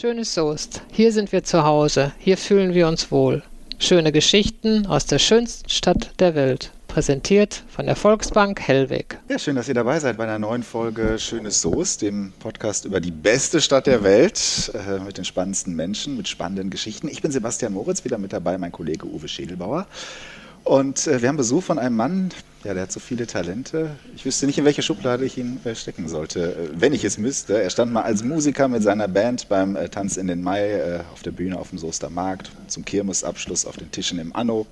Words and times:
Schönes 0.00 0.32
Soest. 0.32 0.82
Hier 0.92 1.10
sind 1.10 1.32
wir 1.32 1.42
zu 1.42 1.64
Hause. 1.64 2.12
Hier 2.20 2.36
fühlen 2.36 2.72
wir 2.72 2.86
uns 2.86 3.10
wohl. 3.10 3.42
Schöne 3.80 4.12
Geschichten 4.12 4.86
aus 4.86 5.06
der 5.06 5.18
schönsten 5.18 5.68
Stadt 5.68 6.12
der 6.20 6.36
Welt. 6.36 6.70
Präsentiert 6.86 7.64
von 7.68 7.86
der 7.86 7.96
Volksbank 7.96 8.60
Hellweg. 8.60 9.18
Ja, 9.28 9.40
schön, 9.40 9.56
dass 9.56 9.66
ihr 9.66 9.74
dabei 9.74 9.98
seid 9.98 10.16
bei 10.16 10.22
einer 10.22 10.38
neuen 10.38 10.62
Folge 10.62 11.18
Schönes 11.18 11.60
Soest, 11.60 12.02
dem 12.02 12.32
Podcast 12.38 12.84
über 12.84 13.00
die 13.00 13.10
beste 13.10 13.60
Stadt 13.60 13.88
der 13.88 14.04
Welt, 14.04 14.70
äh, 14.72 15.00
mit 15.00 15.18
den 15.18 15.24
spannendsten 15.24 15.74
Menschen, 15.74 16.16
mit 16.16 16.28
spannenden 16.28 16.70
Geschichten. 16.70 17.08
Ich 17.08 17.20
bin 17.20 17.32
Sebastian 17.32 17.72
Moritz, 17.72 18.04
wieder 18.04 18.18
mit 18.18 18.32
dabei, 18.32 18.56
mein 18.56 18.70
Kollege 18.70 19.04
Uwe 19.04 19.26
Schädelbauer. 19.26 19.88
Und 20.68 21.06
äh, 21.06 21.22
wir 21.22 21.30
haben 21.30 21.38
Besuch 21.38 21.62
von 21.62 21.78
einem 21.78 21.96
Mann, 21.96 22.28
ja, 22.62 22.74
der 22.74 22.82
hat 22.82 22.92
so 22.92 23.00
viele 23.00 23.26
Talente. 23.26 23.92
Ich 24.14 24.26
wüsste 24.26 24.44
nicht, 24.44 24.58
in 24.58 24.66
welche 24.66 24.82
Schublade 24.82 25.24
ich 25.24 25.38
ihn 25.38 25.58
verstecken 25.62 26.08
sollte, 26.08 26.52
äh, 26.52 26.68
wenn 26.74 26.92
ich 26.92 27.04
es 27.04 27.16
müsste. 27.16 27.62
Er 27.62 27.70
stand 27.70 27.90
mal 27.90 28.02
als 28.02 28.22
Musiker 28.22 28.68
mit 28.68 28.82
seiner 28.82 29.08
Band 29.08 29.48
beim 29.48 29.76
äh, 29.76 29.88
Tanz 29.88 30.18
in 30.18 30.26
den 30.26 30.42
Mai 30.42 30.72
äh, 30.72 31.00
auf 31.10 31.22
der 31.22 31.30
Bühne 31.30 31.58
auf 31.58 31.70
dem 31.70 31.78
Soester 31.78 32.10
Markt, 32.10 32.50
zum 32.66 32.84
Kirmesabschluss 32.84 33.64
auf 33.64 33.78
den 33.78 33.90
Tischen 33.90 34.18
im 34.18 34.36
Anno. 34.36 34.66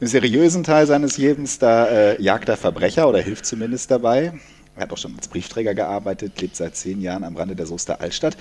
Im 0.00 0.06
seriösen 0.06 0.64
Teil 0.64 0.86
seines 0.86 1.16
Lebens, 1.16 1.58
da 1.58 1.86
äh, 1.86 2.20
jagt 2.20 2.50
er 2.50 2.58
Verbrecher 2.58 3.08
oder 3.08 3.20
hilft 3.20 3.46
zumindest 3.46 3.90
dabei. 3.90 4.34
Er 4.80 4.84
hat 4.84 4.92
auch 4.94 4.98
schon 4.98 5.14
als 5.14 5.28
Briefträger 5.28 5.74
gearbeitet, 5.74 6.40
lebt 6.40 6.56
seit 6.56 6.74
zehn 6.74 7.02
Jahren 7.02 7.22
am 7.22 7.36
Rande 7.36 7.54
der 7.54 7.66
Soester 7.66 8.00
Altstadt 8.00 8.38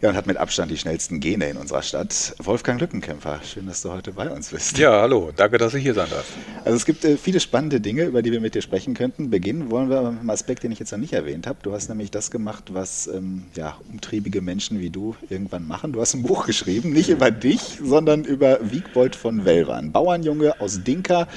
ja, 0.00 0.08
und 0.08 0.16
hat 0.16 0.26
mit 0.26 0.38
Abstand 0.38 0.70
die 0.70 0.78
schnellsten 0.78 1.20
Gene 1.20 1.50
in 1.50 1.58
unserer 1.58 1.82
Stadt. 1.82 2.34
Wolfgang 2.38 2.80
Lückenkämpfer, 2.80 3.40
schön, 3.44 3.66
dass 3.66 3.82
du 3.82 3.92
heute 3.92 4.12
bei 4.12 4.30
uns 4.30 4.48
bist. 4.48 4.78
Ja, 4.78 5.02
hallo, 5.02 5.32
danke, 5.36 5.58
dass 5.58 5.74
ich 5.74 5.82
hier 5.82 5.92
sein 5.92 6.08
darf. 6.08 6.24
Also 6.64 6.76
es 6.76 6.86
gibt 6.86 7.04
äh, 7.04 7.18
viele 7.18 7.40
spannende 7.40 7.78
Dinge, 7.78 8.04
über 8.04 8.22
die 8.22 8.32
wir 8.32 8.40
mit 8.40 8.54
dir 8.54 8.62
sprechen 8.62 8.94
könnten. 8.94 9.28
Beginnen 9.28 9.70
wollen 9.70 9.90
wir 9.90 10.00
mit 10.00 10.20
einem 10.20 10.30
Aspekt, 10.30 10.62
den 10.62 10.72
ich 10.72 10.78
jetzt 10.78 10.92
noch 10.92 10.98
nicht 10.98 11.12
erwähnt 11.12 11.46
habe. 11.46 11.58
Du 11.62 11.74
hast 11.74 11.90
nämlich 11.90 12.10
das 12.10 12.30
gemacht, 12.30 12.72
was 12.72 13.06
ähm, 13.08 13.44
ja, 13.54 13.76
umtriebige 13.92 14.40
Menschen 14.40 14.80
wie 14.80 14.88
du 14.88 15.14
irgendwann 15.28 15.68
machen. 15.68 15.92
Du 15.92 16.00
hast 16.00 16.14
ein 16.14 16.22
Buch 16.22 16.46
geschrieben, 16.46 16.94
nicht 16.94 17.10
über 17.10 17.30
dich, 17.30 17.80
sondern 17.84 18.24
über 18.24 18.60
Wiegbold 18.62 19.14
von 19.14 19.46
ein 19.46 19.92
Bauernjunge 19.92 20.58
aus 20.58 20.82
Dinka 20.82 21.28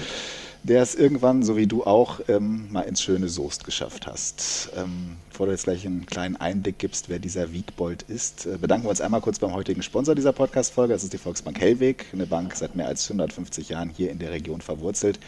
der 0.68 0.82
es 0.82 0.96
irgendwann, 0.96 1.44
so 1.44 1.56
wie 1.58 1.68
du 1.68 1.84
auch, 1.84 2.22
ähm, 2.28 2.72
mal 2.72 2.82
ins 2.82 3.02
schöne 3.02 3.30
Soest 3.30 3.66
geschafft 3.66 4.08
hast. 4.08 4.72
Ähm, 4.76 5.18
bevor 5.30 5.46
du 5.46 5.52
jetzt 5.52 5.66
gleich 5.66 5.86
einen 5.86 6.08
kleinen 6.08 6.38
Einblick 6.38 6.80
gibst, 6.80 7.08
wer 7.08 7.20
dieser 7.20 7.54
Wiegbold 7.54 8.02
ist, 8.04 8.48
äh, 8.48 8.58
bedanken 8.58 8.86
wir 8.86 8.90
uns 8.90 9.00
einmal 9.00 9.22
kurz 9.22 9.38
beim 9.38 9.54
heutigen 9.54 9.84
Sponsor 9.84 10.16
dieser 10.16 10.34
Podcast-Folge. 10.34 10.94
Das 10.94 11.04
ist 11.04 11.14
die 11.14 11.20
Volksbank 11.20 11.60
Hellweg, 11.60 12.08
eine 12.14 12.26
Bank 12.26 12.56
seit 12.56 12.76
mehr 12.76 12.88
als 12.88 13.08
150 13.08 13.70
Jahren 13.70 13.90
hier 13.90 14.10
in 14.10 14.18
der 14.18 14.32
Region 14.32 14.60
verwurzelt. 14.60 15.20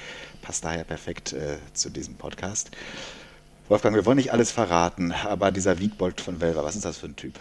Passt 0.42 0.66
daher 0.66 0.84
perfekt 0.84 1.34
äh, 1.34 1.58
zu 1.74 1.92
diesem 1.92 2.16
Podcast. 2.16 2.72
Wolfgang, 3.70 3.96
wir 3.96 4.08
wollen 4.08 4.18
nicht 4.18 4.34
alles 4.34 4.50
verraten, 4.50 5.12
aber 5.12 5.52
dieser 5.52 5.78
Wiegbold 5.78 6.20
von 6.20 6.42
Welver, 6.42 6.64
was 6.64 6.76
ist 6.76 6.86
das 6.86 6.98
für 6.98 7.08
ein 7.08 7.16
Typ? 7.16 7.34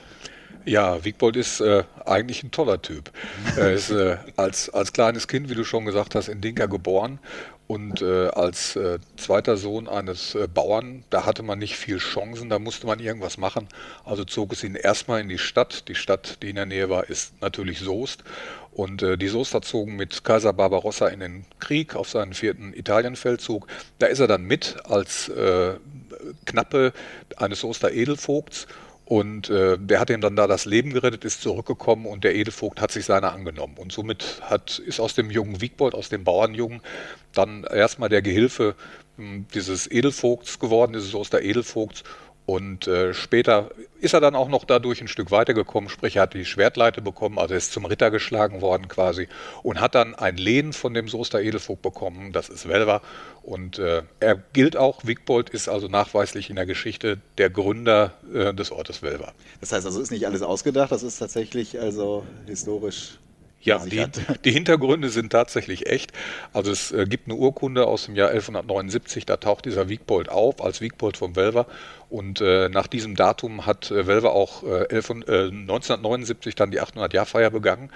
Ja, 0.67 1.05
Wiegbold 1.05 1.37
ist 1.37 1.61
äh, 1.61 1.85
eigentlich 2.05 2.43
ein 2.43 2.51
toller 2.51 2.83
Typ. 2.83 3.13
Er 3.57 3.73
ist 3.73 3.91
äh, 3.91 4.17
als, 4.37 4.69
als 4.69 4.93
kleines 4.93 5.29
Kind, 5.29 5.49
wie 5.49 5.55
du 5.55 5.65
schon 5.65 5.85
gesagt 5.85 6.17
hast, 6.17 6.29
in 6.29 6.41
Dinka 6.41 6.67
geboren 6.67 7.21
und 7.69 8.03
äh, 8.03 8.29
als 8.29 8.75
äh, 8.75 8.99
zweiter 9.17 9.57
Sohn 9.57 9.89
eines 9.89 10.35
äh, 10.35 10.49
Bauern, 10.53 11.05
da 11.11 11.25
hatte 11.25 11.45
man 11.45 11.61
nicht 11.61 11.77
viel 11.77 11.99
Chancen, 11.99 12.49
da 12.49 12.59
musste 12.59 12.87
man 12.87 12.99
irgendwas 12.99 13.39
machen. 13.39 13.69
Also 14.05 14.25
zog 14.25 14.53
es 14.53 14.65
ihn 14.65 14.75
erstmal 14.75 15.21
in 15.21 15.29
die 15.29 15.39
Stadt. 15.39 15.89
Die 15.89 15.95
Stadt, 15.95 16.43
die 16.43 16.51
in 16.51 16.57
der 16.57 16.67
Nähe 16.67 16.91
war, 16.91 17.09
ist 17.09 17.41
natürlich 17.41 17.79
Soest. 17.79 18.25
Und 18.73 19.03
äh, 19.03 19.17
die 19.17 19.29
Soester 19.29 19.63
zogen 19.63 19.97
mit 19.97 20.23
Kaiser 20.23 20.53
Barbarossa 20.53 21.09
in 21.09 21.21
den 21.21 21.45
Krieg 21.61 21.97
auf 21.97 22.09
seinen 22.09 22.35
vierten 22.35 22.73
Italienfeldzug. 22.73 23.67
Da 23.99 24.07
ist 24.07 24.21
er 24.21 24.29
dann 24.29 24.43
mit 24.43 24.77
als 24.85 25.29
äh, 25.29 25.75
Knappe 26.45 26.93
eines 27.37 27.61
Soester 27.61 27.93
Edelvogts 27.93 28.67
und 29.07 29.51
äh, 29.51 29.79
der 29.79 30.01
hat 30.01 30.11
ihm 30.11 30.21
dann 30.21 30.35
da 30.35 30.49
das 30.49 30.65
Leben 30.65 30.93
gerettet, 30.93 31.25
ist 31.25 31.41
zurückgekommen 31.41 32.07
und 32.07 32.25
der 32.25 32.35
Edelvogt 32.35 32.81
hat 32.81 32.91
sich 32.91 33.05
seiner 33.05 33.33
angenommen. 33.33 33.77
Und 33.79 33.93
somit 33.93 34.41
hat, 34.43 34.81
ist 34.81 34.99
aus 34.99 35.15
dem 35.15 35.31
jungen 35.31 35.61
Wiegbold, 35.61 35.95
aus 35.95 36.09
dem 36.09 36.25
Bauernjungen, 36.25 36.81
dann 37.33 37.63
erstmal 37.63 38.09
der 38.09 38.21
Gehilfe 38.21 38.75
hm, 39.17 39.47
dieses 39.55 39.89
Edelvogts 39.89 40.59
geworden, 40.59 40.93
dieses 40.93 41.15
Oster 41.15 41.41
Edelvogts. 41.41 42.03
Und 42.47 42.87
äh, 42.87 43.13
später 43.13 43.71
ist 44.01 44.15
er 44.15 44.21
dann 44.21 44.37
auch 44.37 44.49
noch 44.49 44.65
dadurch 44.65 45.01
ein 45.01 45.09
Stück 45.09 45.33
weitergekommen, 45.33 45.91
sprich 45.91 46.15
er 46.15 46.23
hat 46.23 46.35
die 46.35 46.45
Schwertleite 46.45 47.03
bekommen, 47.03 47.41
also 47.41 47.55
ist 47.55 47.73
zum 47.73 47.85
Ritter 47.85 48.13
geschlagen 48.13 48.61
worden 48.61 48.87
quasi 48.87 49.27
und 49.65 49.81
hat 49.81 49.97
dann 49.97 50.15
ein 50.15 50.37
Lehen 50.37 50.73
von 50.73 50.95
dem 50.95 51.09
Soester 51.09 51.41
Edelvogt 51.41 51.83
bekommen, 51.83 52.33
das 52.33 52.49
ist 52.49 52.69
Welver. 52.69 53.03
Und 53.43 53.81
äh, 53.81 54.03
er 54.21 54.37
gilt 54.53 54.77
auch, 54.77 55.05
Wigbold 55.05 55.51
ist 55.51 55.69
also 55.69 55.89
nachweislich 55.89 56.49
in 56.49 56.55
der 56.55 56.67
Geschichte 56.67 57.19
der 57.37 57.51
Gründer 57.51 58.13
äh, 58.33 58.55
des 58.55 58.71
Ortes 58.71 59.03
Welver. 59.03 59.33
Das 59.61 59.73
heißt 59.73 59.85
also, 59.85 60.01
ist 60.01 60.13
nicht 60.13 60.27
alles 60.27 60.43
ausgedacht, 60.43 60.93
das 60.93 61.03
ist 61.03 61.19
tatsächlich 61.19 61.81
also 61.81 62.25
historisch 62.47 63.19
ja, 63.61 63.79
die, 63.85 64.05
die, 64.45 64.53
Hintergründe 64.53 65.09
sind 65.09 65.31
tatsächlich 65.31 65.87
echt. 65.87 66.13
Also 66.53 66.71
es 66.71 66.93
äh, 66.93 67.07
gibt 67.07 67.27
eine 67.27 67.37
Urkunde 67.37 67.87
aus 67.87 68.07
dem 68.07 68.15
Jahr 68.15 68.29
1179, 68.29 69.27
da 69.27 69.37
taucht 69.37 69.65
dieser 69.65 69.89
Wiegbold 69.89 70.29
auf 70.29 70.63
als 70.63 70.81
Wiegbold 70.81 71.17
vom 71.17 71.37
Welver. 71.37 71.67
Und 72.09 72.41
äh, 72.41 72.69
nach 72.69 72.87
diesem 72.87 73.17
Datum 73.17 73.67
hat 73.67 73.91
äh, 73.91 74.07
Welver 74.07 74.33
auch 74.33 74.63
äh, 74.63 74.89
11, 74.89 75.11
1979 75.11 76.53
äh, 76.53 76.57
dann 76.57 76.71
die 76.71 76.81
800-Jahr-Feier 76.81 77.51
begangen 77.51 77.91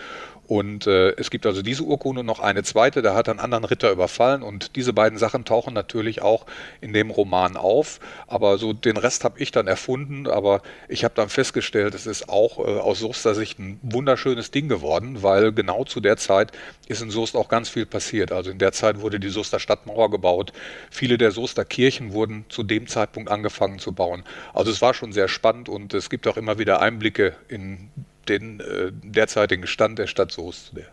und 0.50 0.88
äh, 0.88 1.10
es 1.10 1.30
gibt 1.30 1.46
also 1.46 1.62
diese 1.62 1.84
Urkunde 1.84 2.22
und 2.22 2.26
noch 2.26 2.40
eine 2.40 2.64
zweite, 2.64 3.02
da 3.02 3.14
hat 3.14 3.28
er 3.28 3.34
einen 3.34 3.38
anderen 3.38 3.62
Ritter 3.62 3.92
überfallen 3.92 4.42
und 4.42 4.74
diese 4.74 4.92
beiden 4.92 5.16
Sachen 5.16 5.44
tauchen 5.44 5.72
natürlich 5.72 6.22
auch 6.22 6.44
in 6.80 6.92
dem 6.92 7.10
Roman 7.10 7.56
auf. 7.56 8.00
Aber 8.26 8.58
so 8.58 8.72
den 8.72 8.96
Rest 8.96 9.22
habe 9.22 9.38
ich 9.38 9.52
dann 9.52 9.68
erfunden, 9.68 10.26
aber 10.26 10.60
ich 10.88 11.04
habe 11.04 11.14
dann 11.14 11.28
festgestellt, 11.28 11.94
es 11.94 12.04
ist 12.04 12.28
auch 12.28 12.58
äh, 12.58 12.62
aus 12.62 12.98
Soester 12.98 13.36
Sicht 13.36 13.60
ein 13.60 13.78
wunderschönes 13.82 14.50
Ding 14.50 14.68
geworden, 14.68 15.22
weil 15.22 15.52
genau 15.52 15.84
zu 15.84 16.00
der 16.00 16.16
Zeit 16.16 16.50
ist 16.88 17.00
in 17.00 17.10
Soest 17.10 17.36
auch 17.36 17.48
ganz 17.48 17.68
viel 17.68 17.86
passiert. 17.86 18.32
Also 18.32 18.50
in 18.50 18.58
der 18.58 18.72
Zeit 18.72 19.00
wurde 19.00 19.20
die 19.20 19.28
Soester 19.28 19.60
Stadtmauer 19.60 20.10
gebaut. 20.10 20.52
Viele 20.90 21.16
der 21.16 21.30
Soester 21.30 21.64
Kirchen 21.64 22.12
wurden 22.12 22.44
zu 22.48 22.64
dem 22.64 22.88
Zeitpunkt 22.88 23.30
angefangen 23.30 23.78
zu 23.78 23.92
bauen. 23.92 24.24
Also 24.52 24.72
es 24.72 24.82
war 24.82 24.94
schon 24.94 25.12
sehr 25.12 25.28
spannend 25.28 25.68
und 25.68 25.94
es 25.94 26.10
gibt 26.10 26.26
auch 26.26 26.36
immer 26.36 26.58
wieder 26.58 26.80
Einblicke 26.82 27.36
in 27.46 27.92
den 28.28 28.60
äh, 28.60 28.92
derzeitigen 28.92 29.66
Stand 29.66 29.98
der 29.98 30.06
Stadt 30.06 30.32
Soest 30.32 30.76
der, 30.76 30.86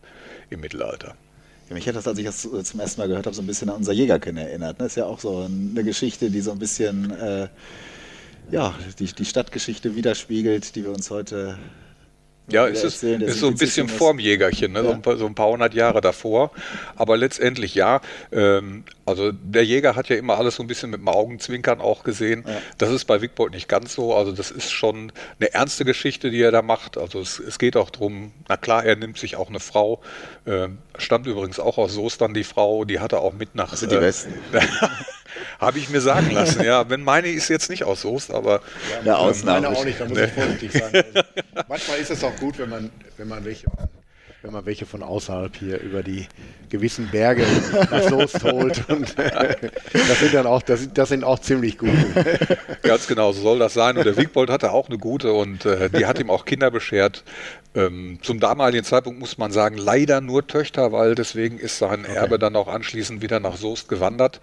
im 0.49 0.61
Mittelalter. 0.61 1.15
Ja, 1.69 1.75
mich 1.75 1.87
hat 1.87 1.95
das, 1.95 2.07
als 2.07 2.17
ich 2.17 2.25
das 2.25 2.45
äh, 2.45 2.63
zum 2.63 2.79
ersten 2.79 3.01
Mal 3.01 3.07
gehört 3.07 3.25
habe, 3.25 3.35
so 3.35 3.41
ein 3.41 3.47
bisschen 3.47 3.69
an 3.69 3.77
unser 3.77 3.93
Jägerkind 3.93 4.39
erinnert. 4.39 4.79
Das 4.79 4.79
ne? 4.79 4.85
ist 4.87 4.95
ja 4.95 5.05
auch 5.05 5.19
so 5.19 5.41
eine 5.41 5.83
Geschichte, 5.83 6.29
die 6.29 6.41
so 6.41 6.51
ein 6.51 6.59
bisschen 6.59 7.11
äh, 7.11 7.47
ja, 8.51 8.73
die, 8.99 9.05
die 9.05 9.25
Stadtgeschichte 9.25 9.95
widerspiegelt, 9.95 10.75
die 10.75 10.83
wir 10.83 10.91
uns 10.91 11.09
heute 11.09 11.57
ja, 12.49 12.67
es 12.67 12.83
ist, 12.83 13.03
ist 13.03 13.39
so 13.39 13.47
ein 13.47 13.55
bisschen 13.55 13.89
vorm 13.89 14.19
Jägerchen, 14.19 14.71
ne? 14.71 14.79
ja. 14.79 14.85
so, 14.85 14.91
ein 14.91 15.01
paar, 15.01 15.17
so, 15.17 15.25
ein 15.25 15.35
paar, 15.35 15.49
hundert 15.49 15.73
Jahre 15.73 15.99
davor. 15.99 16.51
Aber 16.95 17.17
letztendlich 17.17 17.75
ja. 17.75 17.99
Ähm, 18.31 18.85
also 19.05 19.31
der 19.31 19.65
Jäger 19.65 19.95
hat 19.95 20.09
ja 20.09 20.15
immer 20.15 20.37
alles 20.37 20.55
so 20.55 20.63
ein 20.63 20.67
bisschen 20.67 20.89
mit 20.89 21.01
dem 21.01 21.09
Augenzwinkern 21.09 21.81
auch 21.81 22.03
gesehen. 22.03 22.45
Ja. 22.47 22.61
Das 22.77 22.91
ist 22.91 23.05
bei 23.05 23.21
Wigbold 23.21 23.53
nicht 23.53 23.67
ganz 23.67 23.93
so. 23.93 24.15
Also 24.15 24.31
das 24.31 24.51
ist 24.51 24.71
schon 24.71 25.11
eine 25.39 25.53
ernste 25.53 25.83
Geschichte, 25.83 26.29
die 26.29 26.41
er 26.41 26.51
da 26.51 26.61
macht. 26.61 26.97
Also 26.97 27.19
es, 27.19 27.39
es 27.39 27.59
geht 27.59 27.75
auch 27.75 27.89
darum, 27.89 28.31
na 28.47 28.55
klar, 28.55 28.85
er 28.85 28.95
nimmt 28.95 29.17
sich 29.17 29.35
auch 29.35 29.49
eine 29.49 29.59
Frau. 29.59 30.01
Ähm, 30.45 30.77
stammt 30.97 31.27
übrigens 31.27 31.59
auch 31.59 31.77
aus 31.77 31.93
Soestern, 31.93 32.33
die 32.33 32.45
Frau, 32.45 32.85
die 32.85 32.99
hat 32.99 33.11
er 33.11 33.19
auch 33.19 33.33
mit 33.33 33.55
nach. 33.55 33.71
Das 33.71 33.81
sind 33.81 33.91
die 33.91 33.97
äh, 33.97 34.01
Besten. 34.01 34.33
Habe 35.59 35.79
ich 35.79 35.89
mir 35.89 36.01
sagen 36.01 36.31
lassen, 36.31 36.63
ja. 36.63 36.89
Wenn 36.89 37.03
meine 37.03 37.27
ist 37.27 37.49
jetzt 37.49 37.69
nicht 37.69 37.83
aus 37.83 38.01
Soest, 38.01 38.31
aber. 38.31 38.61
Ja, 38.91 38.99
eine 38.99 39.17
Ausnahme. 39.17 39.61
Meine 39.61 39.77
auch 39.77 39.85
nicht, 39.85 39.99
da 39.99 40.05
muss 40.05 40.17
ich 40.17 40.31
vorsichtig 40.31 40.71
sein. 40.71 40.93
Also, 40.93 41.27
manchmal 41.67 41.97
ist 41.97 42.11
es 42.11 42.23
auch 42.23 42.35
gut, 42.37 42.57
wenn 42.59 42.69
man, 42.69 42.89
wenn 43.17 43.27
man 43.27 43.45
welche 43.45 43.67
wenn 44.43 44.53
man 44.53 44.65
welche 44.65 44.85
von 44.85 45.03
außerhalb 45.03 45.55
hier 45.57 45.81
über 45.81 46.03
die 46.03 46.27
gewissen 46.69 47.09
Berge 47.11 47.43
nach 47.91 48.03
Soest 48.03 48.43
holt. 48.43 48.87
Und, 48.87 49.15
das 49.93 50.19
sind 50.19 50.33
dann 50.33 50.45
auch, 50.45 50.61
das, 50.61 50.87
das, 50.93 51.09
sind 51.09 51.23
auch 51.23 51.39
ziemlich 51.39 51.77
gute. 51.77 51.91
Ganz 52.83 53.07
genau, 53.07 53.31
so 53.31 53.41
soll 53.41 53.59
das 53.59 53.73
sein. 53.73 53.97
Und 53.97 54.05
der 54.05 54.15
Wiegbold 54.15 54.49
hatte 54.49 54.71
auch 54.71 54.89
eine 54.89 54.99
gute 54.99 55.33
und 55.33 55.65
äh, 55.65 55.89
die 55.89 56.05
hat 56.05 56.19
ihm 56.19 56.29
auch 56.29 56.45
Kinder 56.45 56.71
beschert. 56.71 57.23
Ähm, 57.75 58.19
zum 58.21 58.39
damaligen 58.39 58.85
Zeitpunkt 58.85 59.19
muss 59.19 59.37
man 59.37 59.51
sagen, 59.51 59.77
leider 59.77 60.21
nur 60.21 60.45
Töchter, 60.45 60.91
weil 60.91 61.15
deswegen 61.15 61.57
ist 61.57 61.79
sein 61.79 62.05
okay. 62.05 62.15
Erbe 62.15 62.39
dann 62.39 62.55
auch 62.55 62.67
anschließend 62.67 63.21
wieder 63.21 63.39
nach 63.39 63.57
Soest 63.57 63.89
gewandert. 63.89 64.39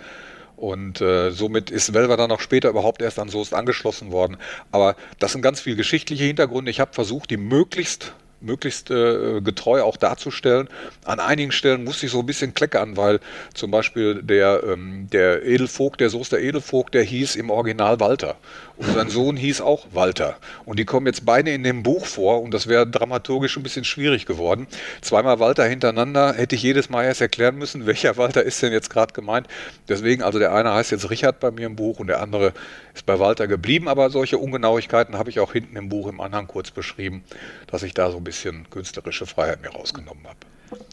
Und 0.56 1.00
äh, 1.00 1.30
somit 1.30 1.70
ist 1.70 1.94
Velver 1.94 2.16
dann 2.16 2.30
auch 2.30 2.40
später 2.40 2.68
überhaupt 2.68 3.02
erst 3.02 3.18
an 3.18 3.28
Soest 3.28 3.54
angeschlossen 3.54 4.12
worden. 4.12 4.36
Aber 4.70 4.96
das 5.18 5.32
sind 5.32 5.42
ganz 5.42 5.60
viele 5.60 5.76
geschichtliche 5.76 6.24
Hintergründe. 6.24 6.70
Ich 6.70 6.80
habe 6.80 6.92
versucht, 6.92 7.30
die 7.30 7.36
möglichst 7.36 8.14
möglichst 8.44 8.90
äh, 8.90 9.40
getreu 9.40 9.82
auch 9.82 9.96
darzustellen. 9.96 10.68
An 11.04 11.20
einigen 11.20 11.52
Stellen 11.52 11.84
musste 11.84 12.06
ich 12.06 12.12
so 12.12 12.20
ein 12.20 12.26
bisschen 12.26 12.54
kleckern, 12.54 12.96
weil 12.96 13.20
zum 13.54 13.70
Beispiel 13.70 14.22
der, 14.22 14.62
ähm, 14.64 15.08
der 15.12 15.44
Edelvogt, 15.44 16.00
der 16.00 16.10
Soester 16.10 16.38
Edelvogt, 16.38 16.94
der 16.94 17.02
hieß 17.02 17.36
im 17.36 17.50
Original 17.50 18.00
Walter. 18.00 18.36
Und 18.76 18.92
sein 18.92 19.08
Sohn 19.08 19.36
hieß 19.36 19.60
auch 19.60 19.86
Walter. 19.92 20.36
Und 20.64 20.80
die 20.80 20.84
kommen 20.84 21.06
jetzt 21.06 21.24
beide 21.24 21.52
in 21.52 21.62
dem 21.62 21.84
Buch 21.84 22.06
vor 22.06 22.42
und 22.42 22.52
das 22.52 22.66
wäre 22.66 22.86
dramaturgisch 22.86 23.56
ein 23.56 23.62
bisschen 23.62 23.84
schwierig 23.84 24.26
geworden. 24.26 24.66
Zweimal 25.00 25.38
Walter 25.38 25.64
hintereinander 25.64 26.34
hätte 26.34 26.56
ich 26.56 26.62
jedes 26.62 26.90
Mal 26.90 27.04
erst 27.04 27.20
erklären 27.20 27.56
müssen, 27.56 27.86
welcher 27.86 28.16
Walter 28.16 28.42
ist 28.42 28.60
denn 28.62 28.72
jetzt 28.72 28.90
gerade 28.90 29.12
gemeint. 29.12 29.46
Deswegen, 29.88 30.22
also 30.22 30.40
der 30.40 30.52
eine 30.52 30.72
heißt 30.72 30.90
jetzt 30.90 31.08
Richard 31.08 31.38
bei 31.38 31.52
mir 31.52 31.66
im 31.66 31.76
Buch 31.76 32.00
und 32.00 32.08
der 32.08 32.20
andere 32.20 32.52
ist 32.94 33.06
bei 33.06 33.20
Walter 33.20 33.46
geblieben, 33.46 33.86
aber 33.86 34.10
solche 34.10 34.38
Ungenauigkeiten 34.38 35.18
habe 35.18 35.30
ich 35.30 35.38
auch 35.38 35.52
hinten 35.52 35.76
im 35.76 35.88
Buch 35.88 36.08
im 36.08 36.20
Anhang 36.20 36.48
kurz 36.48 36.72
beschrieben, 36.72 37.22
dass 37.68 37.84
ich 37.84 37.94
da 37.94 38.10
so 38.10 38.16
ein 38.16 38.24
bisschen 38.24 38.33
künstlerische 38.70 39.26
Freiheit 39.26 39.62
mir 39.62 39.70
rausgenommen 39.70 40.24
habe. 40.24 40.38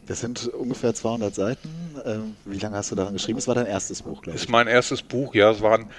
Das 0.05 0.19
sind 0.19 0.47
ungefähr 0.47 0.93
200 0.93 1.33
Seiten. 1.33 1.69
Ähm, 2.05 2.35
wie 2.45 2.59
lange 2.59 2.77
hast 2.77 2.91
du 2.91 2.95
daran 2.95 3.13
geschrieben? 3.13 3.39
Es 3.39 3.47
war 3.47 3.55
dein 3.55 3.65
erstes 3.65 4.01
Buch, 4.01 4.21
glaube 4.21 4.31
ich. 4.31 4.33
Das 4.35 4.41
ist 4.43 4.49
mein 4.49 4.67
erstes 4.67 5.01
Buch, 5.01 5.33
ja. 5.33 5.51
Es 5.51 5.61
waren 5.61 5.89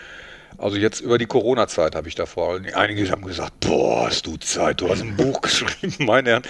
also 0.59 0.77
jetzt 0.77 1.01
über 1.01 1.19
die 1.19 1.27
Corona-Zeit 1.27 1.95
habe 1.95 2.09
ich 2.09 2.15
davor. 2.15 2.61
Einige 2.75 3.11
haben 3.11 3.25
gesagt, 3.25 3.61
boah, 3.61 4.07
hast 4.07 4.27
du 4.27 4.37
Zeit, 4.37 4.81
du 4.81 4.89
hast 4.89 5.01
ein 5.01 5.17
Buch 5.17 5.41
geschrieben, 5.43 6.05
meine 6.05 6.31
Herren. 6.31 6.43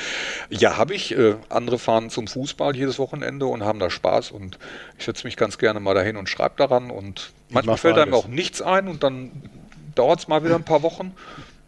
Ja, 0.50 0.76
habe 0.76 0.94
ich. 0.94 1.16
Äh, 1.16 1.36
andere 1.48 1.78
fahren 1.78 2.10
zum 2.10 2.26
Fußball 2.26 2.76
jedes 2.76 2.98
Wochenende 2.98 3.46
und 3.46 3.64
haben 3.64 3.78
da 3.78 3.90
Spaß 3.90 4.30
und 4.30 4.58
ich 4.98 5.04
setze 5.04 5.26
mich 5.26 5.36
ganz 5.36 5.58
gerne 5.58 5.80
mal 5.80 5.94
dahin 5.94 6.16
und 6.16 6.28
schreibe 6.28 6.54
daran 6.56 6.90
und 6.90 7.32
ich 7.48 7.54
manchmal 7.54 7.76
fällt 7.76 7.98
einem 7.98 8.14
auch 8.14 8.26
nichts 8.26 8.60
ein 8.60 8.88
und 8.88 9.02
dann 9.02 9.30
dauert 9.94 10.20
es 10.20 10.28
mal 10.28 10.44
wieder 10.44 10.56
ein 10.56 10.64
paar 10.64 10.82
Wochen. 10.82 11.14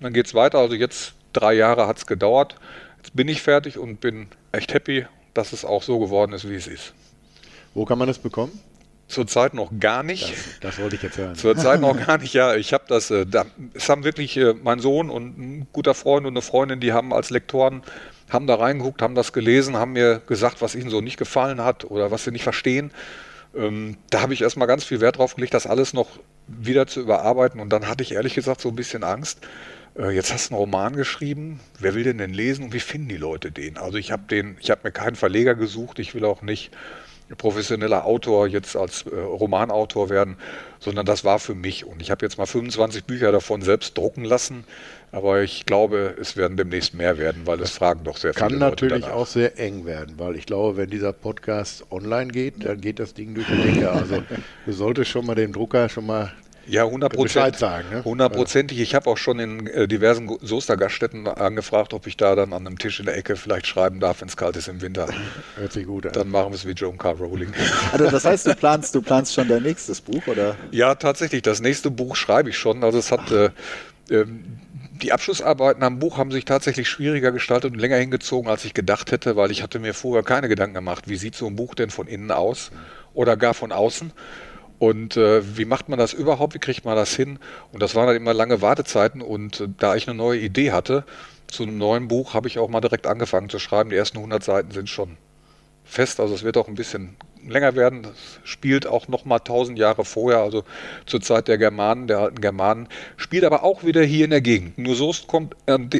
Dann 0.00 0.12
geht 0.12 0.26
es 0.26 0.34
weiter. 0.34 0.58
Also 0.58 0.74
jetzt 0.74 1.14
drei 1.32 1.54
Jahre 1.54 1.86
hat 1.86 1.98
es 1.98 2.06
gedauert. 2.06 2.56
Jetzt 3.04 3.14
bin 3.14 3.28
ich 3.28 3.42
fertig 3.42 3.76
und 3.76 4.00
bin 4.00 4.28
echt 4.50 4.72
happy, 4.72 5.04
dass 5.34 5.52
es 5.52 5.66
auch 5.66 5.82
so 5.82 5.98
geworden 5.98 6.32
ist, 6.32 6.48
wie 6.48 6.54
es 6.54 6.66
ist. 6.66 6.94
Wo 7.74 7.84
kann 7.84 7.98
man 7.98 8.08
es 8.08 8.18
bekommen? 8.18 8.58
Zurzeit 9.08 9.52
noch 9.52 9.70
gar 9.78 10.02
nicht. 10.02 10.32
Das, 10.32 10.60
das, 10.60 10.78
wollte 10.78 10.96
ich 10.96 11.02
jetzt 11.02 11.18
hören. 11.18 11.34
Zurzeit 11.34 11.82
noch 11.82 11.98
gar 12.06 12.16
nicht, 12.16 12.32
ja. 12.32 12.54
Ich 12.54 12.72
habe 12.72 12.84
das, 12.88 13.10
äh, 13.10 13.26
da, 13.26 13.44
es 13.74 13.90
haben 13.90 14.04
wirklich 14.04 14.38
äh, 14.38 14.54
mein 14.54 14.78
Sohn 14.78 15.10
und 15.10 15.38
ein 15.38 15.66
guter 15.70 15.92
Freund 15.92 16.24
und 16.24 16.32
eine 16.32 16.40
Freundin, 16.40 16.80
die 16.80 16.94
haben 16.94 17.12
als 17.12 17.28
Lektoren, 17.28 17.82
haben 18.30 18.46
da 18.46 18.54
reingeguckt, 18.54 19.02
haben 19.02 19.14
das 19.14 19.34
gelesen, 19.34 19.76
haben 19.76 19.92
mir 19.92 20.22
gesagt, 20.26 20.62
was 20.62 20.74
ihnen 20.74 20.88
so 20.88 21.02
nicht 21.02 21.18
gefallen 21.18 21.60
hat 21.60 21.84
oder 21.84 22.10
was 22.10 22.24
sie 22.24 22.30
nicht 22.30 22.42
verstehen. 22.42 22.90
Ähm, 23.54 23.98
da 24.08 24.22
habe 24.22 24.32
ich 24.32 24.40
erstmal 24.40 24.66
ganz 24.66 24.82
viel 24.82 25.02
Wert 25.02 25.18
drauf 25.18 25.34
gelegt, 25.34 25.52
das 25.52 25.66
alles 25.66 25.92
noch 25.92 26.08
wieder 26.46 26.86
zu 26.86 27.00
überarbeiten 27.00 27.60
und 27.60 27.68
dann 27.68 27.86
hatte 27.86 28.02
ich 28.02 28.12
ehrlich 28.12 28.32
gesagt 28.32 28.62
so 28.62 28.70
ein 28.70 28.76
bisschen 28.76 29.04
Angst. 29.04 29.40
Äh, 29.98 30.10
jetzt 30.10 30.32
hast 30.32 30.50
du 30.50 30.54
einen 30.54 30.60
Roman 30.60 30.96
geschrieben, 30.96 31.60
wer 31.78 31.94
will 31.94 32.04
den 32.04 32.18
denn 32.18 32.34
lesen 32.34 32.64
und 32.64 32.72
wie 32.72 32.80
finden 32.80 33.08
die 33.08 33.16
Leute 33.16 33.50
den? 33.50 33.76
Also 33.78 33.98
ich 33.98 34.12
habe 34.12 34.24
den, 34.28 34.56
ich 34.60 34.70
habe 34.70 34.82
mir 34.84 34.92
keinen 34.92 35.16
Verleger 35.16 35.54
gesucht, 35.54 35.98
ich 35.98 36.14
will 36.14 36.24
auch 36.24 36.42
nicht 36.42 36.70
professioneller 37.38 38.04
Autor 38.04 38.46
jetzt 38.46 38.76
als 38.76 39.06
äh, 39.06 39.16
Romanautor 39.18 40.10
werden, 40.10 40.36
sondern 40.78 41.06
das 41.06 41.24
war 41.24 41.38
für 41.38 41.54
mich. 41.54 41.86
Und 41.86 42.02
ich 42.02 42.10
habe 42.10 42.24
jetzt 42.24 42.36
mal 42.36 42.46
25 42.46 43.04
Bücher 43.04 43.32
davon 43.32 43.62
selbst 43.62 43.96
drucken 43.96 44.24
lassen, 44.24 44.64
aber 45.10 45.42
ich 45.42 45.64
glaube, 45.64 46.16
es 46.20 46.36
werden 46.36 46.56
demnächst 46.56 46.94
mehr 46.94 47.16
werden, 47.16 47.42
weil 47.46 47.60
es 47.60 47.70
fragen 47.70 48.04
doch 48.04 48.18
sehr 48.18 48.34
viele 48.34 48.48
Kann 48.48 48.58
natürlich 48.58 49.06
auch 49.06 49.26
sehr 49.26 49.58
eng 49.58 49.86
werden, 49.86 50.14
weil 50.18 50.36
ich 50.36 50.44
glaube, 50.44 50.76
wenn 50.76 50.90
dieser 50.90 51.12
Podcast 51.12 51.86
online 51.90 52.30
geht, 52.30 52.64
dann 52.64 52.80
geht 52.80 52.98
das 52.98 53.14
Ding 53.14 53.34
durch 53.34 53.46
die 53.46 53.72
Decke. 53.72 53.90
Also 53.90 54.22
du 54.66 54.72
solltest 54.72 55.10
schon 55.10 55.24
mal 55.24 55.34
dem 55.34 55.52
Drucker 55.52 55.88
schon 55.88 56.06
mal 56.06 56.32
ja, 56.66 56.84
hundertprozentig. 56.84 58.78
Ne? 58.78 58.82
Ich 58.82 58.94
habe 58.94 59.10
auch 59.10 59.16
schon 59.16 59.38
in 59.38 59.66
äh, 59.66 59.88
diversen 59.88 60.28
Soester-Gaststätten 60.40 61.26
angefragt, 61.28 61.94
ob 61.94 62.06
ich 62.06 62.16
da 62.16 62.34
dann 62.34 62.52
an 62.52 62.66
einem 62.66 62.78
Tisch 62.78 63.00
in 63.00 63.06
der 63.06 63.16
Ecke 63.16 63.36
vielleicht 63.36 63.66
schreiben 63.66 64.00
darf, 64.00 64.20
wenn 64.20 64.28
es 64.28 64.36
kalt 64.36 64.56
ist 64.56 64.68
im 64.68 64.80
Winter. 64.80 65.08
Hört 65.56 65.72
sich 65.72 65.86
gut 65.86 66.06
an. 66.06 66.12
Dann 66.12 66.28
machen 66.28 66.50
wir 66.50 66.56
es 66.56 66.66
wie 66.66 66.72
Joan 66.72 66.98
Carr 66.98 67.16
Rowling. 67.16 67.52
Also 67.92 68.10
das 68.10 68.24
heißt, 68.24 68.46
du 68.46 68.54
planst, 68.54 68.94
du 68.94 69.02
planst 69.02 69.34
schon 69.34 69.46
dein 69.46 69.62
nächstes 69.62 70.00
Buch, 70.00 70.26
oder? 70.26 70.56
Ja, 70.70 70.94
tatsächlich. 70.94 71.42
Das 71.42 71.60
nächste 71.60 71.90
Buch 71.90 72.16
schreibe 72.16 72.50
ich 72.50 72.58
schon. 72.58 72.82
Also 72.82 72.98
es 72.98 73.12
hat 73.12 73.30
äh, 73.30 73.50
äh, 74.10 74.24
die 75.02 75.12
Abschlussarbeiten 75.12 75.82
am 75.82 75.98
Buch 75.98 76.18
haben 76.18 76.30
sich 76.30 76.44
tatsächlich 76.44 76.88
schwieriger 76.88 77.32
gestaltet 77.32 77.72
und 77.72 77.78
länger 77.78 77.96
hingezogen, 77.96 78.48
als 78.48 78.64
ich 78.64 78.74
gedacht 78.74 79.12
hätte, 79.12 79.36
weil 79.36 79.50
ich 79.50 79.62
hatte 79.62 79.78
mir 79.78 79.92
vorher 79.92 80.22
keine 80.22 80.48
Gedanken 80.48 80.74
gemacht, 80.74 81.08
wie 81.08 81.16
sieht 81.16 81.34
so 81.34 81.46
ein 81.46 81.56
Buch 81.56 81.74
denn 81.74 81.90
von 81.90 82.06
innen 82.06 82.30
aus 82.30 82.70
oder 83.12 83.36
gar 83.36 83.54
von 83.54 83.72
außen. 83.72 84.12
Und 84.84 85.16
äh, 85.16 85.56
wie 85.56 85.64
macht 85.64 85.88
man 85.88 85.98
das 85.98 86.12
überhaupt? 86.12 86.52
Wie 86.52 86.58
kriegt 86.58 86.84
man 86.84 86.94
das 86.94 87.16
hin? 87.16 87.38
Und 87.72 87.82
das 87.82 87.94
waren 87.94 88.06
dann 88.06 88.16
immer 88.16 88.34
lange 88.34 88.60
Wartezeiten. 88.60 89.22
Und 89.22 89.60
äh, 89.60 89.68
da 89.78 89.96
ich 89.96 90.06
eine 90.06 90.14
neue 90.14 90.38
Idee 90.38 90.72
hatte 90.72 91.04
zu 91.46 91.62
einem 91.62 91.78
neuen 91.78 92.06
Buch, 92.06 92.34
habe 92.34 92.48
ich 92.48 92.58
auch 92.58 92.68
mal 92.68 92.82
direkt 92.82 93.06
angefangen 93.06 93.48
zu 93.48 93.58
schreiben. 93.58 93.88
Die 93.88 93.96
ersten 93.96 94.18
100 94.18 94.44
Seiten 94.44 94.72
sind 94.72 94.90
schon 94.90 95.16
fest. 95.84 96.20
Also 96.20 96.34
es 96.34 96.42
wird 96.42 96.58
auch 96.58 96.68
ein 96.68 96.74
bisschen 96.74 97.16
länger 97.48 97.74
werden. 97.76 98.02
Das 98.02 98.12
spielt 98.44 98.86
auch 98.86 99.08
noch 99.08 99.24
mal 99.24 99.38
tausend 99.38 99.78
Jahre 99.78 100.04
vorher, 100.04 100.40
also 100.40 100.64
zur 101.06 101.20
Zeit 101.20 101.48
der 101.48 101.58
Germanen, 101.58 102.06
der 102.06 102.18
alten 102.18 102.40
Germanen. 102.40 102.88
Spielt 103.16 103.44
aber 103.44 103.62
auch 103.62 103.84
wieder 103.84 104.02
hier 104.02 104.24
in 104.24 104.30
der 104.30 104.40
Gegend. 104.40 104.78
Nur 104.78 104.94
Soest 104.94 105.26
kommt 105.26 105.56
an 105.66 105.90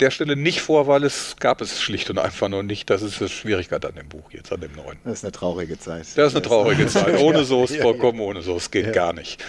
der 0.00 0.10
Stelle 0.10 0.36
nicht 0.36 0.60
vor, 0.60 0.86
weil 0.86 1.04
es 1.04 1.36
gab 1.38 1.60
es 1.60 1.80
schlicht 1.80 2.10
und 2.10 2.18
einfach 2.18 2.48
noch 2.48 2.62
nicht. 2.62 2.90
Das 2.90 3.02
ist 3.02 3.20
die 3.20 3.28
Schwierigkeit 3.28 3.84
an 3.84 3.94
dem 3.94 4.08
Buch 4.08 4.30
jetzt, 4.32 4.52
an 4.52 4.60
dem 4.60 4.72
neuen. 4.72 4.98
Das 5.04 5.14
ist 5.14 5.24
eine 5.24 5.32
traurige 5.32 5.78
Zeit. 5.78 6.06
Das 6.16 6.28
ist 6.28 6.36
eine 6.36 6.42
traurige 6.42 6.86
Zeit. 6.86 7.20
Ohne 7.20 7.44
Soest, 7.50 7.76
vollkommen 7.76 8.20
ohne 8.20 8.42
Soest, 8.42 8.72
geht 8.72 8.86
ja. 8.86 8.92
gar 8.92 9.12
nicht. 9.12 9.42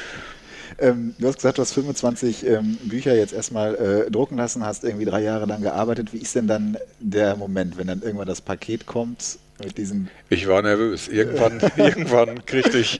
Ähm, 0.80 1.14
du 1.20 1.28
hast 1.28 1.36
gesagt, 1.36 1.58
du 1.58 1.62
hast 1.62 1.74
25 1.74 2.46
ähm, 2.46 2.78
Bücher 2.84 3.16
jetzt 3.16 3.34
erstmal 3.34 3.76
äh, 3.76 4.12
drucken 4.12 4.38
lassen, 4.38 4.66
hast 4.66 4.84
irgendwie 4.84 5.06
drei 5.06 5.22
Jahre 5.22 5.46
lang 5.46 5.62
gearbeitet. 5.62 6.14
Wie 6.14 6.18
ist 6.18 6.36
denn 6.36 6.48
dann 6.48 6.78
der 7.00 7.36
Moment, 7.36 7.78
wenn 7.78 7.88
dann 7.88 8.02
irgendwann 8.02 8.28
das 8.28 8.42
Paket 8.42 8.86
kommt 8.86 9.38
mit 9.64 9.78
diesen. 9.78 10.10
Ich 10.30 10.48
war 10.48 10.62
nervös. 10.62 11.08
Irgendwann, 11.08 11.60
irgendwann 11.78 12.46
kriegte 12.46 12.78
ich 12.78 13.00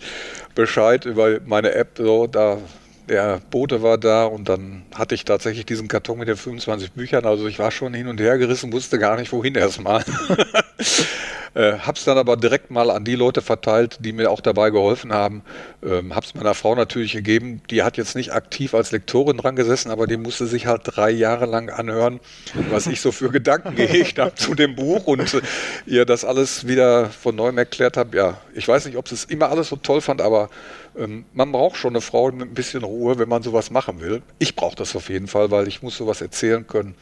Bescheid 0.56 1.06
über 1.06 1.40
meine 1.46 1.74
App, 1.74 1.98
so, 1.98 2.28
da 2.28 2.58
der 3.12 3.42
Bote 3.52 3.84
war 3.84 3.98
da 3.98 4.24
und 4.24 4.48
dann 4.48 4.84
hatte 4.96 5.16
ich 5.16 5.26
tatsächlich 5.26 5.66
diesen 5.66 5.90
Karton 5.90 6.18
mit 6.18 6.30
den 6.30 6.38
25 6.38 6.94
Büchern. 6.94 7.26
Also 7.26 7.46
ich 7.48 7.60
war 7.60 7.70
schon 7.70 7.94
hin 7.94 8.08
und 8.08 8.22
her 8.22 8.38
gerissen, 8.38 8.72
wusste 8.72 9.00
gar 9.00 9.18
nicht, 9.18 9.32
wohin 9.34 9.56
erstmal. 9.56 10.04
Äh, 11.54 11.80
hab's 11.80 12.06
dann 12.06 12.18
aber 12.18 12.38
direkt 12.38 12.72
mal 12.72 12.90
an 12.90 13.04
die 13.04 13.16
Leute 13.16 13.42
verteilt, 13.42 13.98
die 14.00 14.14
mir 14.14 14.32
auch 14.32 14.40
dabei 14.40 14.70
geholfen 14.70 15.12
haben. 15.12 15.44
Ähm, 15.84 16.16
hab's 16.16 16.34
meiner 16.34 16.54
Frau 16.54 16.76
natürlich 16.76 17.12
gegeben. 17.12 17.62
Die 17.70 17.84
hat 17.84 17.98
jetzt 17.98 18.16
nicht 18.16 18.32
aktiv 18.32 18.74
als 18.74 18.92
Lektorin 18.92 19.36
dran 19.36 19.58
gesessen, 19.58 19.92
aber 19.92 20.08
die 20.08 20.16
musste 20.16 20.48
sich 20.48 20.68
halt 20.68 20.84
drei 20.86 21.10
Jahre 21.10 21.48
lang 21.48 21.70
anhören, 21.70 22.22
was 22.70 22.88
ich 22.88 23.02
so 23.02 23.12
für 23.12 23.30
Gedanken 23.32 23.76
gehegt 23.76 24.18
habe 24.18 24.34
zu 24.36 24.56
dem 24.56 24.76
Buch 24.76 25.08
und 25.08 25.34
äh, 25.34 25.42
ihr 25.86 26.06
das 26.06 26.24
alles 26.24 26.68
wieder 26.68 27.10
von 27.10 27.36
neuem 27.36 27.58
erklärt 27.58 27.98
habe. 27.98 28.16
Ja, 28.16 28.38
ich 28.54 28.66
weiß 28.66 28.86
nicht, 28.86 28.96
ob 28.96 29.10
sie 29.10 29.16
es 29.16 29.26
immer 29.26 29.50
alles 29.50 29.68
so 29.68 29.76
toll 29.76 30.00
fand, 30.00 30.22
aber 30.22 30.50
ähm, 30.98 31.26
man 31.34 31.52
braucht 31.52 31.78
schon 31.78 31.94
eine 31.94 32.02
Frau 32.02 32.32
mit 32.32 32.50
ein 32.50 32.54
bisschen 32.54 32.84
Ruhe, 32.84 33.18
wenn 33.20 33.30
man 33.30 33.44
sowas 33.44 33.72
machen 33.72 34.02
will. 34.02 34.22
Ich 34.40 34.56
brauche 34.56 34.76
das 34.76 34.96
auf 34.96 35.10
jeden 35.10 35.28
Fall, 35.28 35.52
weil 35.52 35.68
ich 35.68 35.82
muss 35.82 35.98
sowas 35.98 36.22
erzählen 36.22 36.66
können. 36.66 36.96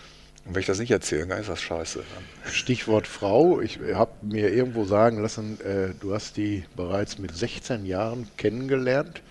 Und 0.45 0.55
wenn 0.55 0.61
ich 0.61 0.67
das 0.67 0.79
nicht 0.79 0.91
erzählen 0.91 1.29
kann, 1.29 1.39
ist 1.39 1.49
das 1.49 1.61
scheiße. 1.61 2.03
Stichwort 2.45 3.07
Frau. 3.07 3.61
Ich 3.61 3.79
habe 3.93 4.11
mir 4.21 4.51
irgendwo 4.51 4.85
sagen 4.85 5.21
lassen, 5.21 5.59
äh, 5.61 5.93
du 5.99 6.13
hast 6.13 6.37
die 6.37 6.63
bereits 6.75 7.19
mit 7.19 7.35
16 7.35 7.85
Jahren 7.85 8.27
kennengelernt. 8.37 9.21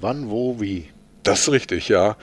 Wann, 0.00 0.30
wo, 0.30 0.60
wie? 0.60 0.88
Das 1.22 1.42
ist 1.42 1.52
richtig, 1.52 1.88
ja. 1.88 2.16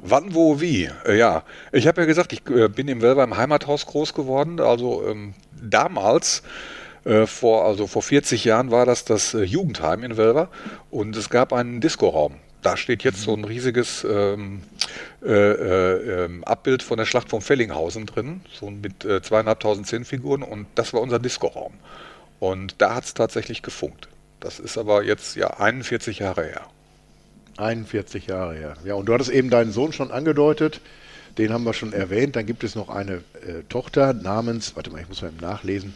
Wann, 0.00 0.34
wo, 0.34 0.60
wie? 0.60 0.90
Äh, 1.06 1.16
ja, 1.16 1.44
ich 1.70 1.86
habe 1.86 2.00
ja 2.00 2.06
gesagt, 2.06 2.32
ich 2.32 2.42
äh, 2.50 2.68
bin 2.68 2.88
im 2.88 3.02
Welber 3.02 3.22
im 3.22 3.36
Heimathaus 3.36 3.86
groß 3.86 4.14
geworden. 4.14 4.58
Also 4.58 5.06
ähm, 5.06 5.34
damals, 5.62 6.42
äh, 7.04 7.26
vor, 7.26 7.64
also 7.64 7.86
vor 7.86 8.02
40 8.02 8.44
Jahren, 8.44 8.70
war 8.70 8.86
das 8.86 9.04
das 9.04 9.34
äh, 9.34 9.42
Jugendheim 9.42 10.02
in 10.04 10.16
Welber 10.16 10.48
und 10.90 11.16
es 11.16 11.30
gab 11.30 11.52
einen 11.52 11.80
Diskoraum 11.80 12.36
da 12.62 12.76
steht 12.76 13.02
jetzt 13.02 13.22
so 13.22 13.34
ein 13.34 13.44
riesiges 13.44 14.06
ähm, 14.08 14.62
äh, 15.22 15.32
äh, 15.32 16.24
ähm, 16.24 16.44
Abbild 16.44 16.82
von 16.82 16.96
der 16.96 17.04
Schlacht 17.04 17.28
von 17.28 17.40
Fellinghausen 17.40 18.06
drin, 18.06 18.40
so 18.52 18.70
mit 18.70 19.04
äh, 19.04 19.20
zweieinhalbtausend 19.20 19.86
Zinnfiguren 19.86 20.42
und 20.42 20.66
das 20.76 20.92
war 20.92 21.00
unser 21.00 21.18
Diskoraum. 21.18 21.74
Und 22.38 22.76
da 22.78 22.94
hat 22.94 23.04
es 23.04 23.14
tatsächlich 23.14 23.62
gefunkt. 23.62 24.08
Das 24.40 24.58
ist 24.58 24.78
aber 24.78 25.04
jetzt 25.04 25.36
ja 25.36 25.58
41 25.58 26.20
Jahre 26.20 26.44
her. 26.44 26.62
41 27.58 28.26
Jahre 28.26 28.54
her. 28.54 28.74
Ja, 28.84 28.94
und 28.94 29.06
du 29.06 29.14
hattest 29.14 29.30
eben 29.30 29.50
deinen 29.50 29.72
Sohn 29.72 29.92
schon 29.92 30.10
angedeutet, 30.10 30.80
den 31.38 31.52
haben 31.52 31.64
wir 31.64 31.74
schon 31.74 31.92
erwähnt. 31.92 32.36
Dann 32.36 32.46
gibt 32.46 32.64
es 32.64 32.74
noch 32.74 32.88
eine 32.88 33.16
äh, 33.46 33.62
Tochter 33.68 34.12
namens, 34.12 34.74
warte 34.76 34.90
mal, 34.90 35.00
ich 35.00 35.08
muss 35.08 35.22
mal 35.22 35.32
nachlesen, 35.40 35.94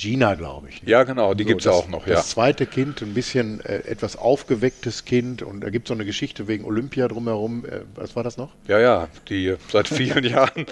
Gina, 0.00 0.34
glaube 0.34 0.70
ich. 0.70 0.82
Ne? 0.82 0.90
Ja, 0.90 1.04
genau, 1.04 1.34
die 1.34 1.42
so, 1.42 1.48
gibt 1.48 1.60
es 1.60 1.66
auch 1.66 1.86
noch. 1.86 2.06
Ja. 2.06 2.14
Das 2.14 2.30
zweite 2.30 2.64
Kind, 2.64 3.02
ein 3.02 3.12
bisschen 3.12 3.60
äh, 3.60 3.82
etwas 3.86 4.16
aufgewecktes 4.16 5.04
Kind 5.04 5.42
und 5.42 5.60
da 5.60 5.68
gibt 5.68 5.86
es 5.86 5.88
so 5.88 5.94
eine 5.94 6.06
Geschichte 6.06 6.48
wegen 6.48 6.64
Olympia 6.64 7.06
drumherum. 7.06 7.66
Äh, 7.66 7.82
was 7.96 8.16
war 8.16 8.22
das 8.22 8.38
noch? 8.38 8.50
Ja, 8.66 8.78
ja, 8.78 9.08
die 9.28 9.56
seit 9.68 9.88
vielen 9.88 10.24
Jahren 10.24 10.64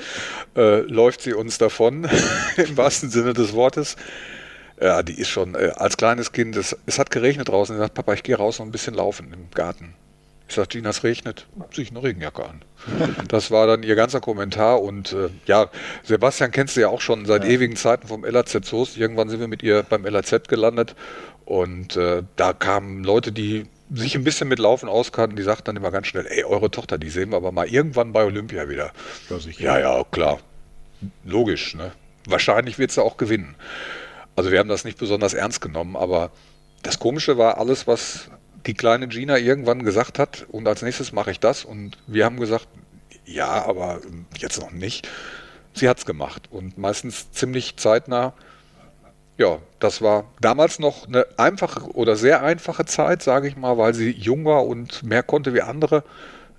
äh, 0.57 0.81
läuft 0.81 1.21
sie 1.21 1.35
uns 1.35 1.59
davon, 1.59 2.09
im 2.57 2.77
wahrsten 2.79 3.11
Sinne 3.11 3.35
des 3.35 3.53
Wortes. 3.53 3.97
Ja, 4.81 5.03
die 5.03 5.21
ist 5.21 5.29
schon 5.29 5.55
äh, 5.55 5.73
als 5.77 5.99
kleines 5.99 6.33
Kind, 6.33 6.57
es, 6.57 6.75
es 6.87 6.99
hat 6.99 7.11
geregnet 7.11 7.49
draußen. 7.49 7.77
Sie 7.77 7.81
sagt, 7.81 7.95
Papa, 7.95 8.15
ich 8.15 8.23
gehe 8.23 8.37
raus 8.37 8.61
und 8.61 8.69
ein 8.69 8.73
bisschen 8.73 8.95
laufen 8.95 9.31
im 9.35 9.51
Garten. 9.51 9.95
Ich 10.49 10.55
sage, 10.55 10.69
Gina, 10.69 10.89
es 10.89 11.05
regnet, 11.05 11.47
zieh 11.73 11.83
ich 11.83 11.91
eine 11.91 12.03
Regenjacke 12.03 12.45
an. 12.45 12.63
Das 13.29 13.51
war 13.51 13.67
dann 13.67 13.83
ihr 13.83 13.97
ganzer 13.97 14.21
Kommentar 14.21 14.83
und 14.83 15.13
äh, 15.13 15.29
ja, 15.45 15.69
Sebastian 16.05 16.51
kennst 16.53 16.77
du 16.77 16.81
ja 16.81 16.89
auch 16.89 17.03
schon 17.03 17.27
seit 17.27 17.45
ja. 17.45 17.51
ewigen 17.51 17.77
Zeiten 17.77 18.09
vom 18.09 18.25
LAZ 18.25 18.67
Soest. 18.67 18.97
Irgendwann 18.97 19.29
sind 19.29 19.41
wir 19.41 19.49
mit 19.49 19.63
ihr 19.63 19.83
beim 19.83 20.07
LAZ 20.07 20.49
gelandet 20.49 20.95
und 21.45 21.97
äh, 21.97 22.23
da 22.37 22.53
kamen 22.55 23.05
Leute, 23.05 23.31
die 23.31 23.67
sich 23.93 24.15
ein 24.15 24.25
bisschen 24.25 24.49
mit 24.49 24.59
Laufen 24.59 24.89
auskannten, 24.89 25.37
die 25.37 25.43
sagten 25.43 25.67
dann 25.67 25.77
immer 25.77 25.91
ganz 25.91 26.07
schnell, 26.07 26.27
ey, 26.27 26.45
eure 26.45 26.71
Tochter, 26.71 26.99
die 26.99 27.11
sehen 27.11 27.31
wir 27.31 27.37
aber 27.37 27.53
mal 27.53 27.67
irgendwann 27.67 28.13
bei 28.13 28.25
Olympia 28.25 28.69
wieder. 28.69 28.93
Ja, 29.59 29.79
ja, 29.79 30.05
klar. 30.11 30.39
Logisch, 31.25 31.75
ne? 31.75 31.93
Wahrscheinlich 32.27 32.79
wird 32.79 32.91
sie 32.91 33.03
auch 33.03 33.17
gewinnen. 33.17 33.55
Also 34.37 34.51
wir 34.51 34.59
haben 34.59 34.69
das 34.69 34.85
nicht 34.85 34.99
besonders 34.99 35.35
ernst 35.35 35.61
genommen, 35.61 35.97
aber 35.97 36.31
das 36.83 36.99
Komische 36.99 37.39
war 37.39 37.59
alles, 37.59 37.87
was 37.87 38.31
die 38.67 38.75
kleine 38.75 39.09
Gina 39.09 39.39
irgendwann 39.39 39.85
gesagt 39.85 40.19
hat 40.19 40.47
und 40.51 40.67
als 40.67 40.83
nächstes 40.83 41.13
mache 41.13 41.31
ich 41.31 41.41
das 41.41 41.65
und 41.65 41.99
wir 42.07 42.25
haben 42.25 42.39
gesagt, 42.39 42.69
ja, 43.25 43.65
aber 43.67 44.01
jetzt 44.37 44.61
noch 44.61 44.71
nicht. 44.71 45.09
Sie 45.75 45.89
hat 45.89 45.99
es 45.99 46.07
gemacht 46.07 46.49
und 46.51 46.79
meistens 46.79 47.31
ziemlich 47.33 47.77
zeitnah 47.77 48.35
ja, 49.39 49.61
das 49.79 50.03
war 50.03 50.25
damals 50.41 50.81
noch 50.81 51.07
eine 51.07 51.25
einfache 51.37 51.93
oder 51.93 52.17
sehr 52.17 52.43
einfache 52.43 52.85
Zeit, 52.85 53.23
sage 53.23 53.47
ich 53.47 53.57
mal, 53.57 53.79
weil 53.79 53.95
sie 53.95 54.11
jung 54.11 54.45
war 54.45 54.67
und 54.67 55.05
mehr 55.05 55.23
konnte 55.23 55.55
wie 55.55 55.63
andere. 55.63 56.03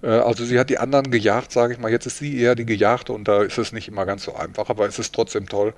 Äh, 0.01 0.07
also 0.07 0.45
sie 0.45 0.57
hat 0.57 0.69
die 0.69 0.79
anderen 0.79 1.11
gejagt, 1.11 1.51
sage 1.51 1.73
ich 1.73 1.79
mal. 1.79 1.91
Jetzt 1.91 2.05
ist 2.07 2.19
sie 2.19 2.39
eher 2.39 2.55
die 2.55 2.65
Gejagte 2.65 3.11
und 3.13 3.27
da 3.27 3.43
ist 3.43 3.57
es 3.57 3.73
nicht 3.73 3.89
immer 3.89 4.05
ganz 4.05 4.23
so 4.23 4.33
einfach, 4.33 4.69
aber 4.69 4.87
es 4.87 4.97
ist 4.97 5.13
trotzdem 5.13 5.47
toll. 5.49 5.73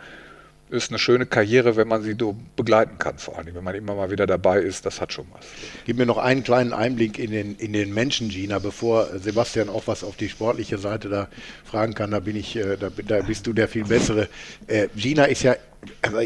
Ist 0.72 0.90
eine 0.90 1.00
schöne 1.00 1.26
Karriere, 1.26 1.76
wenn 1.76 1.88
man 1.88 2.02
sie 2.02 2.16
so 2.18 2.36
begleiten 2.56 2.98
kann, 2.98 3.18
vor 3.18 3.38
allem, 3.38 3.54
wenn 3.54 3.64
man 3.64 3.76
immer 3.76 3.94
mal 3.94 4.10
wieder 4.10 4.26
dabei 4.26 4.60
ist, 4.60 4.86
das 4.86 5.02
hat 5.02 5.14
schon 5.14 5.26
was. 5.34 5.46
Gib 5.86 5.98
mir 5.98 6.06
noch 6.06 6.18
einen 6.18 6.44
kleinen 6.44 6.74
Einblick 6.74 7.20
in 7.20 7.32
den, 7.32 7.56
in 7.58 7.74
den 7.74 7.94
Menschen, 7.94 8.30
Gina, 8.30 8.58
bevor 8.60 9.08
Sebastian 9.20 9.70
auch 9.70 9.84
was 9.88 10.04
auf 10.04 10.16
die 10.16 10.30
sportliche 10.30 10.78
Seite 10.78 11.10
da 11.10 11.28
fragen 11.66 11.94
kann, 11.94 12.12
da 12.12 12.20
bin 12.20 12.36
ich, 12.38 12.56
äh, 12.56 12.78
da, 12.78 12.90
da 12.90 13.22
bist 13.22 13.46
du 13.48 13.54
der 13.54 13.68
viel 13.68 13.84
bessere. 13.84 14.30
Äh, 14.68 14.88
Gina 14.96 15.26
ist 15.26 15.44
ja 15.44 15.56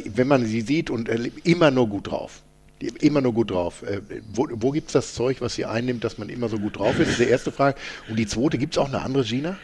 wenn 0.05 0.27
man 0.27 0.45
sie 0.45 0.61
sieht 0.61 0.89
und 0.89 1.09
immer 1.43 1.71
nur 1.71 1.87
gut 1.87 2.11
drauf. 2.11 2.41
Immer 2.99 3.21
nur 3.21 3.33
gut 3.33 3.51
drauf. 3.51 3.83
Äh, 3.83 4.01
wo, 4.33 4.47
wo 4.51 4.71
gibt 4.71 4.87
es 4.87 4.93
das 4.93 5.13
Zeug, 5.13 5.39
was 5.39 5.55
sie 5.55 5.65
einnimmt, 5.65 6.03
dass 6.03 6.17
man 6.17 6.27
immer 6.27 6.49
so 6.49 6.59
gut 6.59 6.77
drauf 6.77 6.99
ist? 6.99 7.07
Das 7.07 7.09
ist 7.11 7.19
die 7.19 7.29
erste 7.29 7.51
Frage. 7.51 7.77
Und 8.09 8.17
die 8.17 8.27
zweite, 8.27 8.57
gibt 8.57 8.73
es 8.73 8.77
auch 8.77 8.89
eine 8.89 9.01
andere 9.01 9.23
Gina? 9.23 9.57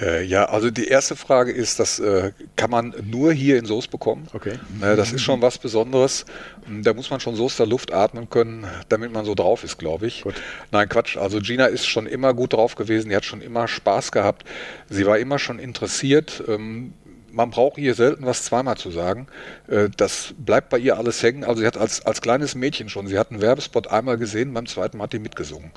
Äh, 0.00 0.24
ja, 0.24 0.46
also 0.46 0.70
die 0.70 0.86
erste 0.86 1.16
Frage 1.16 1.52
ist, 1.52 1.78
das 1.78 1.98
äh, 1.98 2.32
kann 2.56 2.70
man 2.70 2.94
nur 3.04 3.32
hier 3.32 3.58
in 3.58 3.66
Soest 3.66 3.90
bekommen. 3.90 4.26
Okay. 4.32 4.54
Äh, 4.80 4.96
das 4.96 5.12
ist 5.12 5.20
schon 5.22 5.42
was 5.42 5.58
Besonderes. 5.58 6.24
Da 6.82 6.94
muss 6.94 7.10
man 7.10 7.20
schon 7.20 7.34
Soester 7.36 7.66
Luft 7.66 7.92
atmen 7.92 8.30
können, 8.30 8.66
damit 8.88 9.12
man 9.12 9.24
so 9.24 9.34
drauf 9.34 9.64
ist, 9.64 9.78
glaube 9.78 10.06
ich. 10.06 10.22
Gut. 10.22 10.34
Nein, 10.70 10.88
Quatsch. 10.88 11.16
Also 11.16 11.40
Gina 11.40 11.66
ist 11.66 11.86
schon 11.86 12.06
immer 12.06 12.32
gut 12.32 12.54
drauf 12.54 12.74
gewesen. 12.74 13.10
Die 13.10 13.16
hat 13.16 13.24
schon 13.24 13.42
immer 13.42 13.68
Spaß 13.68 14.12
gehabt. 14.12 14.44
Sie 14.88 15.04
war 15.06 15.18
immer 15.18 15.38
schon 15.38 15.58
interessiert. 15.58 16.42
Ähm, 16.48 16.94
man 17.32 17.50
braucht 17.50 17.76
hier 17.76 17.94
selten 17.94 18.26
was 18.26 18.44
zweimal 18.44 18.76
zu 18.76 18.90
sagen. 18.90 19.26
Äh, 19.68 19.88
das 19.96 20.34
bleibt 20.38 20.68
bei 20.70 20.78
ihr 20.78 20.96
alles 20.96 21.22
hängen. 21.22 21.44
Also 21.44 21.60
sie 21.60 21.66
hat 21.66 21.76
als, 21.76 22.04
als 22.06 22.20
kleines 22.20 22.54
Mädchen 22.54 22.88
schon, 22.88 23.06
sie 23.06 23.18
hat 23.18 23.30
einen 23.30 23.40
Werbespot 23.40 23.88
einmal 23.88 24.18
gesehen, 24.18 24.54
beim 24.54 24.66
zweiten 24.66 24.98
Mal 24.98 25.04
hat 25.04 25.12
sie 25.12 25.18
mitgesungen. 25.18 25.70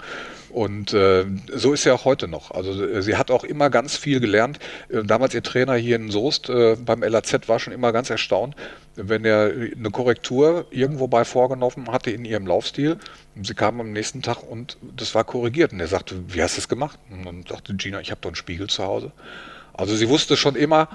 Und 0.50 0.94
äh, 0.94 1.26
so 1.54 1.74
ist 1.74 1.84
sie 1.84 1.92
auch 1.92 2.06
heute 2.06 2.28
noch. 2.28 2.52
Also 2.52 2.86
äh, 2.86 3.02
sie 3.02 3.18
hat 3.18 3.32
auch 3.32 3.44
immer 3.44 3.70
ganz 3.70 3.98
viel 3.98 4.20
gelernt. 4.20 4.60
Damals 4.90 5.34
ihr 5.34 5.44
Trainer 5.44 5.76
hier 5.76 5.96
in 5.96 6.12
Soest 6.12 6.48
beim 6.48 7.04
LAZ 7.04 7.48
war 7.48 7.60
schon 7.60 7.74
immer 7.74 7.92
ganz 7.92 8.10
erstaunt, 8.10 8.56
wenn 8.96 9.26
er 9.26 9.52
eine 9.52 9.92
Korrektur 9.92 10.66
irgendwo 10.70 11.08
bei 11.08 11.26
vorgenommen 11.26 11.92
hatte 11.92 12.12
in 12.12 12.26
ihrem 12.26 12.48
Laufstil. 12.48 12.98
Sie 13.42 13.54
kam 13.54 13.80
am 13.80 13.92
nächsten 13.92 14.22
Tag 14.22 14.44
und 14.44 14.78
das 14.96 15.16
war 15.16 15.24
korrigiert. 15.24 15.74
Und 15.74 15.80
er 15.80 15.88
sagte, 15.88 16.16
wie 16.28 16.42
hast 16.42 16.58
du 16.58 16.62
es 16.62 16.70
gemacht? 16.70 17.00
Und 17.10 17.26
dann 17.26 17.44
sagte 17.48 17.74
Gina, 17.76 18.00
ich 18.00 18.12
habe 18.12 18.22
doch 18.22 18.30
einen 18.30 18.36
Spiegel 18.36 18.68
zu 18.68 18.84
Hause. 18.84 19.12
Also 19.78 19.96
sie 19.96 20.08
wusste 20.08 20.38
schon 20.38 20.56
immer, 20.56 20.88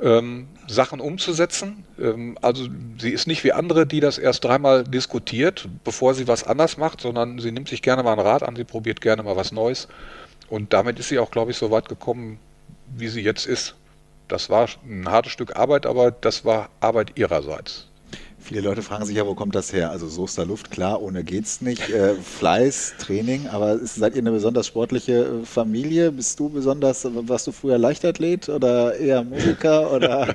ähm, 0.00 0.48
Sachen 0.68 1.00
umzusetzen. 1.00 1.84
Ähm, 2.00 2.38
also 2.40 2.68
sie 2.98 3.10
ist 3.10 3.26
nicht 3.26 3.42
wie 3.42 3.52
andere, 3.52 3.86
die 3.86 4.00
das 4.00 4.18
erst 4.18 4.44
dreimal 4.44 4.84
diskutiert, 4.84 5.68
bevor 5.84 6.14
sie 6.14 6.28
was 6.28 6.44
anders 6.44 6.76
macht, 6.76 7.00
sondern 7.00 7.38
sie 7.40 7.50
nimmt 7.50 7.68
sich 7.68 7.82
gerne 7.82 8.02
mal 8.02 8.12
einen 8.12 8.20
Rat 8.20 8.42
an, 8.42 8.54
sie 8.54 8.64
probiert 8.64 9.00
gerne 9.00 9.22
mal 9.22 9.36
was 9.36 9.50
Neues. 9.50 9.88
Und 10.48 10.72
damit 10.72 10.98
ist 10.98 11.08
sie 11.08 11.18
auch, 11.18 11.30
glaube 11.30 11.50
ich, 11.50 11.56
so 11.56 11.70
weit 11.70 11.88
gekommen, 11.88 12.38
wie 12.96 13.08
sie 13.08 13.22
jetzt 13.22 13.46
ist. 13.46 13.74
Das 14.28 14.50
war 14.50 14.68
ein 14.84 15.10
hartes 15.10 15.32
Stück 15.32 15.56
Arbeit, 15.56 15.86
aber 15.86 16.10
das 16.10 16.44
war 16.44 16.68
Arbeit 16.80 17.18
ihrerseits. 17.18 17.87
Viele 18.48 18.62
Leute 18.62 18.80
fragen 18.80 19.04
sich 19.04 19.14
ja, 19.14 19.26
wo 19.26 19.34
kommt 19.34 19.54
das 19.54 19.74
her? 19.74 19.90
Also 19.90 20.08
Soester 20.08 20.46
Luft, 20.46 20.70
klar, 20.70 21.02
ohne 21.02 21.22
geht's 21.22 21.60
nicht. 21.60 21.90
Äh, 21.90 22.14
Fleiß, 22.14 22.94
Training, 22.98 23.46
aber 23.46 23.74
ist, 23.74 23.96
seid 23.96 24.14
ihr 24.14 24.22
eine 24.22 24.30
besonders 24.30 24.66
sportliche 24.66 25.42
äh, 25.42 25.44
Familie? 25.44 26.10
Bist 26.10 26.40
du 26.40 26.48
besonders, 26.48 27.06
warst 27.10 27.46
du 27.46 27.52
früher 27.52 27.76
Leichtathlet 27.76 28.48
oder 28.48 28.96
eher 28.96 29.22
Musiker 29.22 29.92
oder? 29.92 30.34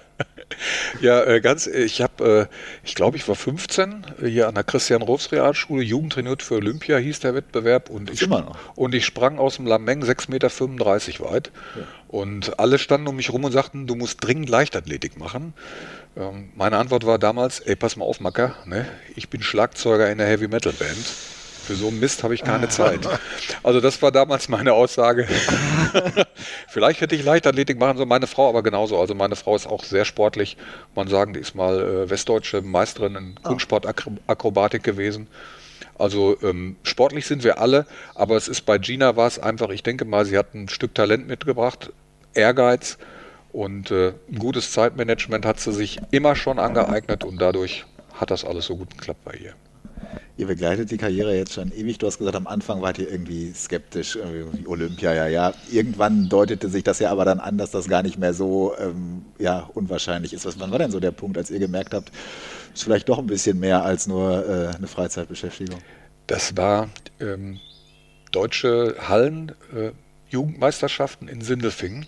ja, 1.02 1.24
äh, 1.24 1.42
ganz, 1.42 1.66
ich 1.66 2.04
habe, 2.04 2.50
äh, 2.52 2.86
ich 2.86 2.94
glaube, 2.94 3.18
ich 3.18 3.28
war 3.28 3.34
15 3.34 4.06
äh, 4.22 4.28
hier 4.28 4.48
an 4.48 4.54
der 4.54 4.64
Christian-Rohrs 4.64 5.32
Realschule, 5.32 5.82
Jugend 5.82 6.14
trainiert 6.14 6.44
für 6.44 6.58
Olympia 6.58 6.98
hieß 6.98 7.20
der 7.22 7.34
Wettbewerb 7.34 7.90
und 7.90 8.12
ich, 8.12 8.30
und 8.76 8.94
ich 8.94 9.06
sprang 9.08 9.40
aus 9.40 9.56
dem 9.56 9.66
Lameng 9.66 10.04
6,35 10.04 10.30
Meter 10.30 11.32
weit. 11.32 11.52
Ja. 11.76 11.82
Und 12.14 12.60
alle 12.60 12.78
standen 12.78 13.08
um 13.08 13.16
mich 13.16 13.34
rum 13.34 13.44
und 13.44 13.52
sagten, 13.54 13.88
du 13.88 13.96
musst 13.96 14.24
dringend 14.24 14.48
Leichtathletik 14.48 15.18
machen. 15.18 15.56
Ähm, 16.16 16.50
meine 16.56 16.78
Antwort 16.78 17.08
war 17.08 17.18
damals, 17.18 17.60
ey, 17.60 17.76
pass 17.76 17.96
mal 17.96 18.06
auf, 18.06 18.20
Macker, 18.20 18.56
ne? 18.68 18.88
ich 19.16 19.30
bin 19.30 19.42
Schlagzeuger 19.42 20.12
in 20.12 20.20
der 20.20 20.28
Heavy 20.28 20.48
Metal 20.48 20.74
Band. 20.74 20.96
Für 20.96 21.74
so 21.74 21.88
einen 21.88 22.00
Mist 22.00 22.22
habe 22.22 22.36
ich 22.36 22.44
keine 22.44 22.70
Zeit. 22.70 23.00
Also 23.64 23.82
das 23.82 24.00
war 24.04 24.12
damals 24.12 24.48
meine 24.48 24.74
Aussage. 24.74 25.28
Vielleicht 26.68 27.02
hätte 27.02 27.16
ich 27.16 27.24
Leichtathletik 27.24 27.80
machen 27.80 27.98
sollen, 27.98 28.10
meine 28.10 28.28
Frau 28.28 28.48
aber 28.48 28.62
genauso. 28.62 29.00
Also 29.00 29.16
meine 29.16 29.36
Frau 29.36 29.56
ist 29.56 29.66
auch 29.66 29.84
sehr 29.84 30.06
sportlich. 30.06 30.56
Man 30.94 31.08
sagen, 31.08 31.34
die 31.34 31.40
ist 31.40 31.56
mal 31.56 31.80
äh, 31.80 32.10
westdeutsche 32.12 32.62
Meisterin 32.62 33.16
in 33.16 33.36
ah. 33.42 33.48
Kunstsportakrobatik 33.48 34.84
gewesen. 34.84 35.26
Also 35.98 36.38
ähm, 36.44 36.76
sportlich 36.84 37.26
sind 37.26 37.44
wir 37.44 37.58
alle, 37.58 37.88
aber 38.14 38.36
es 38.36 38.48
ist 38.48 38.62
bei 38.68 38.78
Gina 38.78 39.16
war 39.16 39.26
es 39.26 39.40
einfach, 39.40 39.70
ich 39.70 39.82
denke 39.82 40.06
mal, 40.06 40.26
sie 40.26 40.38
hat 40.38 40.54
ein 40.54 40.70
Stück 40.70 40.94
Talent 40.94 41.28
mitgebracht, 41.28 41.92
Ehrgeiz 42.34 42.98
und 43.52 43.92
äh, 43.92 44.14
ein 44.32 44.40
gutes 44.40 44.72
Zeitmanagement 44.72 45.46
hat 45.46 45.60
sie 45.60 45.72
sich 45.72 46.00
immer 46.12 46.36
schon 46.36 46.60
angeeignet 46.60 47.24
und 47.24 47.40
dadurch 47.40 47.86
hat 48.14 48.32
das 48.32 48.46
alles 48.46 48.66
so 48.66 48.78
gut 48.78 48.92
geklappt 48.92 49.24
bei 49.24 49.34
ihr. 49.36 49.54
Ihr 50.36 50.48
begleitet 50.48 50.90
die 50.90 50.98
Karriere 50.98 51.36
jetzt 51.36 51.54
schon 51.54 51.72
ewig. 51.72 52.00
Du 52.00 52.08
hast 52.08 52.18
gesagt, 52.18 52.36
am 52.36 52.48
Anfang 52.48 52.82
wart 52.82 52.98
ihr 52.98 53.10
irgendwie 53.10 53.52
skeptisch, 53.54 54.16
irgendwie 54.16 54.66
Olympia, 54.66 55.14
ja, 55.14 55.28
ja. 55.28 55.54
Irgendwann 55.72 56.28
deutete 56.28 56.70
sich 56.70 56.84
das 56.84 56.98
ja 56.98 57.12
aber 57.12 57.24
dann 57.24 57.40
an, 57.40 57.60
dass 57.60 57.70
das 57.70 57.88
gar 57.88 58.02
nicht 58.02 58.18
mehr 58.18 58.34
so 58.34 58.74
ähm, 58.80 59.26
ja, 59.38 59.70
unwahrscheinlich 59.76 60.34
ist. 60.34 60.46
Was, 60.46 60.60
wann 60.60 60.72
war 60.72 60.80
denn 60.80 60.90
so 60.90 61.00
der 61.00 61.12
Punkt, 61.12 61.38
als 61.38 61.52
ihr 61.52 61.60
gemerkt 61.60 61.94
habt, 61.94 62.12
es 62.74 62.80
ist 62.80 62.84
vielleicht 62.84 63.10
doch 63.10 63.20
ein 63.20 63.28
bisschen 63.28 63.60
mehr 63.60 63.84
als 63.84 64.08
nur 64.08 64.48
äh, 64.48 64.76
eine 64.76 64.88
Freizeitbeschäftigung? 64.88 65.80
Das 66.26 66.58
war 66.58 66.90
ähm, 67.20 67.60
deutsche 68.32 68.96
Hallen, 69.08 69.52
äh, 69.76 69.92
Jugendmeisterschaften 70.34 71.28
in 71.28 71.42
Sindelfingen. 71.42 72.06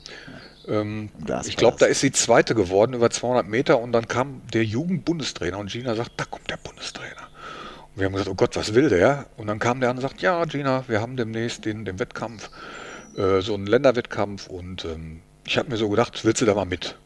Ähm, 0.68 1.10
ich 1.46 1.56
glaube, 1.56 1.78
da 1.80 1.86
ist 1.86 2.02
sie 2.02 2.12
Zweite 2.12 2.56
geworden 2.56 2.94
über 2.94 3.10
200 3.10 3.48
Meter 3.48 3.80
und 3.80 3.92
dann 3.92 4.08
kam 4.08 4.42
der 4.54 4.66
Jugendbundestrainer 4.66 5.58
und 5.58 5.72
Gina 5.72 5.96
sagt, 5.96 6.12
da 6.18 6.26
kommt 6.26 6.50
der 6.50 6.58
Bundestrainer. 6.58 7.30
Und 7.94 8.00
wir 8.00 8.06
haben 8.06 8.14
gesagt, 8.14 8.30
oh 8.30 8.36
Gott, 8.36 8.56
was 8.56 8.74
will 8.74 8.90
der? 8.90 9.28
Und 9.38 9.48
dann 9.48 9.60
kam 9.60 9.80
der 9.80 9.90
an 9.92 9.98
und 9.98 10.02
sagt, 10.02 10.22
ja, 10.22 10.44
Gina, 10.46 10.84
wir 10.88 11.02
haben 11.02 11.16
demnächst 11.16 11.66
den, 11.66 11.86
den 11.86 12.00
Wettkampf, 12.00 12.50
äh, 13.16 13.42
so 13.42 13.54
einen 13.54 13.68
Länderwettkampf 13.68 14.48
und 14.48 14.86
ähm, 14.86 15.22
ich 15.46 15.58
habe 15.58 15.70
mir 15.70 15.78
so 15.78 15.88
gedacht, 15.90 16.26
willst 16.26 16.42
du 16.42 16.46
da 16.46 16.56
mal 16.56 16.66
mit? 16.66 16.98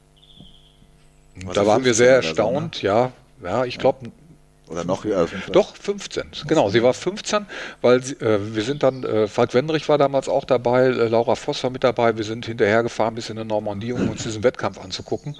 da 1.53 1.65
waren 1.65 1.85
wir 1.85 1.93
sehr 1.93 2.15
erstaunt, 2.15 2.75
so, 2.75 2.87
ne? 2.87 2.93
ja, 2.93 3.11
ja, 3.43 3.65
ich 3.65 3.77
glaube, 3.77 4.11
oder 4.69 4.83
noch 4.83 5.03
höher? 5.03 5.27
Doch, 5.51 5.75
15. 5.75 6.31
Genau, 6.47 6.69
sie 6.69 6.83
war 6.83 6.93
15, 6.93 7.45
weil 7.81 8.03
sie, 8.03 8.15
äh, 8.15 8.39
wir 8.55 8.63
sind 8.63 8.83
dann, 8.83 9.03
äh, 9.03 9.27
Falk 9.27 9.53
Wendrich 9.53 9.89
war 9.89 9.97
damals 9.97 10.29
auch 10.29 10.45
dabei, 10.45 10.85
äh, 10.85 11.07
Laura 11.07 11.35
Voss 11.35 11.63
war 11.63 11.69
mit 11.71 11.83
dabei, 11.83 12.17
wir 12.17 12.23
sind 12.23 12.45
hinterher 12.45 12.83
gefahren 12.83 13.15
bis 13.15 13.29
in 13.29 13.35
der 13.35 13.45
Normandie, 13.45 13.93
um 13.93 14.09
uns 14.09 14.23
diesen 14.23 14.43
Wettkampf 14.43 14.79
anzugucken. 14.79 15.35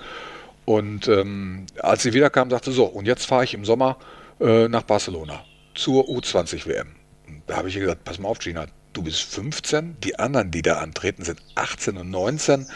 Und 0.66 1.08
ähm, 1.08 1.66
als 1.80 2.04
sie 2.04 2.14
wiederkam, 2.14 2.50
sagte 2.50 2.72
so, 2.72 2.86
und 2.86 3.06
jetzt 3.06 3.26
fahre 3.26 3.44
ich 3.44 3.54
im 3.54 3.66
Sommer 3.66 3.98
äh, 4.40 4.68
nach 4.68 4.84
Barcelona 4.84 5.44
zur 5.74 6.06
U20 6.06 6.66
WM. 6.66 6.96
da 7.48 7.58
habe 7.58 7.70
ich 7.70 7.76
ihr 7.76 7.82
gesagt, 7.82 8.04
pass 8.04 8.20
mal 8.20 8.30
auf, 8.30 8.40
Gina, 8.40 8.66
du 8.94 9.02
bist 9.02 9.22
15, 9.22 9.98
die 10.04 10.20
anderen, 10.20 10.52
die 10.52 10.62
da 10.62 10.80
antreten, 10.80 11.24
sind 11.24 11.42
18 11.56 11.98
und 11.98 12.10
19 12.10 12.68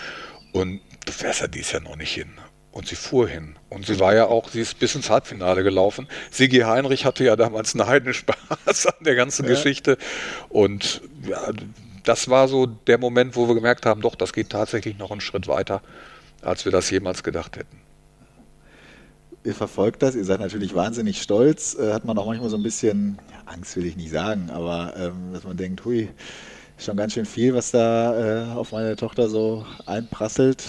und 0.53 0.81
du 1.05 1.11
fährst 1.11 1.41
ja 1.41 1.47
dies 1.47 1.71
Jahr 1.71 1.81
noch 1.81 1.95
nicht 1.95 2.13
hin. 2.13 2.31
Und 2.73 2.87
sie 2.87 2.95
fuhr 2.95 3.29
hin. 3.29 3.55
Und 3.69 3.85
sie 3.85 3.99
war 3.99 4.15
ja 4.15 4.25
auch, 4.25 4.49
sie 4.49 4.59
ist 4.59 4.79
bis 4.79 4.95
ins 4.95 5.09
Halbfinale 5.09 5.63
gelaufen. 5.63 6.07
Sigi 6.31 6.61
Heinrich 6.61 7.05
hatte 7.05 7.23
ja 7.23 7.35
damals 7.35 7.75
einen 7.75 7.87
Heidenspaß 7.87 8.85
an 8.87 9.05
der 9.05 9.15
ganzen 9.15 9.45
ja. 9.45 9.51
Geschichte. 9.51 9.97
Und 10.49 11.01
ja, 11.27 11.51
das 12.03 12.29
war 12.29 12.47
so 12.47 12.65
der 12.65 12.97
Moment, 12.97 13.35
wo 13.35 13.47
wir 13.47 13.53
gemerkt 13.53 13.85
haben, 13.85 14.01
doch, 14.01 14.15
das 14.15 14.33
geht 14.33 14.49
tatsächlich 14.49 14.97
noch 14.97 15.11
einen 15.11 15.21
Schritt 15.21 15.47
weiter, 15.47 15.81
als 16.41 16.65
wir 16.65 16.71
das 16.71 16.89
jemals 16.89 17.23
gedacht 17.23 17.57
hätten. 17.57 17.79
Ihr 19.43 19.53
verfolgt 19.53 20.01
das, 20.01 20.15
ihr 20.15 20.25
seid 20.25 20.39
natürlich 20.39 20.73
wahnsinnig 20.73 21.21
stolz. 21.21 21.77
Äh, 21.77 21.93
hat 21.93 22.05
man 22.05 22.17
auch 22.17 22.25
manchmal 22.25 22.49
so 22.49 22.57
ein 22.57 22.63
bisschen, 22.63 23.19
ja, 23.31 23.53
Angst 23.53 23.77
will 23.77 23.85
ich 23.85 23.97
nicht 23.97 24.11
sagen, 24.11 24.49
aber 24.49 24.93
ähm, 24.97 25.31
dass 25.31 25.43
man 25.43 25.57
denkt, 25.57 25.85
hui, 25.85 26.09
Schon 26.77 26.97
ganz 26.97 27.13
schön 27.13 27.25
viel, 27.25 27.53
was 27.53 27.71
da 27.71 28.49
äh, 28.49 28.51
auf 28.55 28.71
meine 28.71 28.95
Tochter 28.95 29.29
so 29.29 29.65
einprasselt. 29.85 30.63